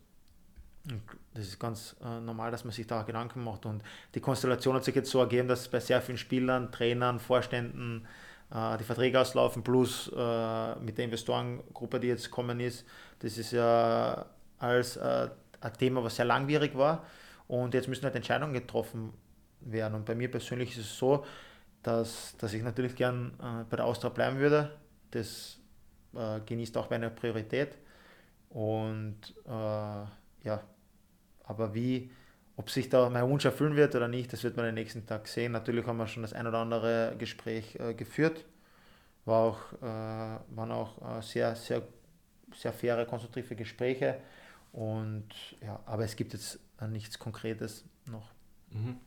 [0.91, 1.01] Und
[1.33, 3.65] das ist ganz äh, normal, dass man sich da Gedanken macht.
[3.65, 3.83] Und
[4.15, 8.07] die Konstellation hat sich jetzt so ergeben, dass bei sehr vielen Spielern, Trainern, Vorständen
[8.55, 12.85] äh, die Verträge auslaufen, plus äh, mit der Investorengruppe, die jetzt kommen ist.
[13.21, 14.27] Das ist ja
[14.59, 15.31] als äh,
[15.63, 17.07] ein Thema, was sehr langwierig war.
[17.49, 19.15] Und jetzt müssen halt Entscheidungen getroffen
[19.65, 19.95] werden.
[19.95, 21.25] Und bei mir persönlich ist es so,
[21.83, 24.79] dass, dass ich natürlich gern äh, bei der Austria bleiben würde.
[25.11, 25.59] Das
[26.15, 27.77] äh, genießt auch meine Priorität.
[28.51, 30.63] Und äh, ja,
[31.45, 32.11] aber wie,
[32.57, 35.27] ob sich da mein Wunsch erfüllen wird oder nicht, das wird man den nächsten Tag
[35.27, 35.53] sehen.
[35.53, 38.45] Natürlich haben wir schon das ein oder andere Gespräch äh, geführt.
[39.25, 41.83] War auch, äh, waren auch äh, sehr, sehr,
[42.55, 44.19] sehr faire, konstruktive Gespräche.
[44.73, 45.29] Und
[45.61, 46.59] ja, aber es gibt jetzt
[46.89, 48.31] nichts Konkretes noch.
[48.71, 48.99] Mhm.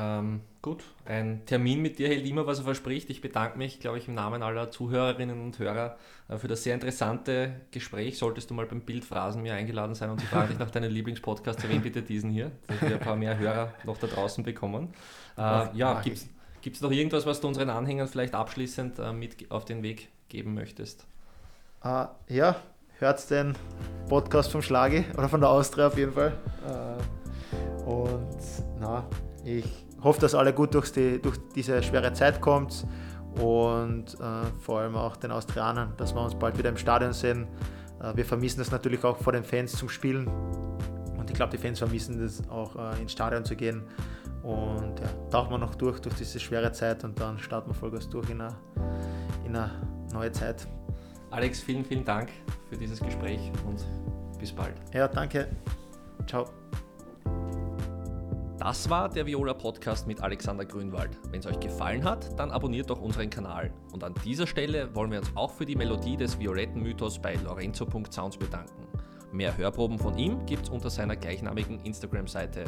[0.00, 3.10] Ähm, gut, ein Termin mit dir hält immer, was er verspricht.
[3.10, 5.96] Ich bedanke mich, glaube ich, im Namen aller Zuhörerinnen und Hörer
[6.28, 8.16] äh, für das sehr interessante Gespräch.
[8.16, 11.64] Solltest du mal beim Bild Phrasen eingeladen sein und sie fragen dich nach deinen Lieblingspodcasts,
[11.64, 14.94] erwähne bitte diesen hier, dass wir ein paar mehr Hörer noch da draußen bekommen.
[15.36, 19.64] Äh, ja, gibt es noch irgendwas, was du unseren Anhängern vielleicht abschließend äh, mit auf
[19.64, 21.06] den Weg geben möchtest?
[21.84, 22.54] Uh, ja,
[22.98, 23.56] hört den
[24.08, 26.36] Podcast vom Schlage oder von der Austria auf jeden Fall.
[27.84, 28.38] Uh, und
[28.80, 29.04] na,
[29.44, 32.86] ich hoffe, dass alle gut durch, die, durch diese schwere Zeit kommt
[33.40, 37.46] und äh, vor allem auch den Austrianern, dass wir uns bald wieder im Stadion sehen.
[38.02, 40.28] Äh, wir vermissen das natürlich auch vor den Fans zum Spielen
[41.28, 43.82] und ich glaube, die Fans vermissen das auch äh, ins Stadion zu gehen.
[44.42, 48.08] Und ja, tauchen wir noch durch, durch diese schwere Zeit und dann starten wir Vollgas
[48.08, 48.56] durch in eine,
[49.44, 49.70] in eine
[50.12, 50.66] neue Zeit.
[51.30, 52.30] Alex, vielen, vielen Dank
[52.70, 53.84] für dieses Gespräch und
[54.38, 54.74] bis bald.
[54.94, 55.48] Ja, danke.
[56.26, 56.46] Ciao.
[58.58, 61.16] Das war der Viola Podcast mit Alexander Grünwald.
[61.30, 63.72] Wenn es euch gefallen hat, dann abonniert doch unseren Kanal.
[63.92, 67.36] Und an dieser Stelle wollen wir uns auch für die Melodie des violetten Mythos bei
[67.36, 68.88] lorenzo.sounds bedanken.
[69.30, 72.64] Mehr Hörproben von ihm gibt's unter seiner gleichnamigen Instagram-Seite.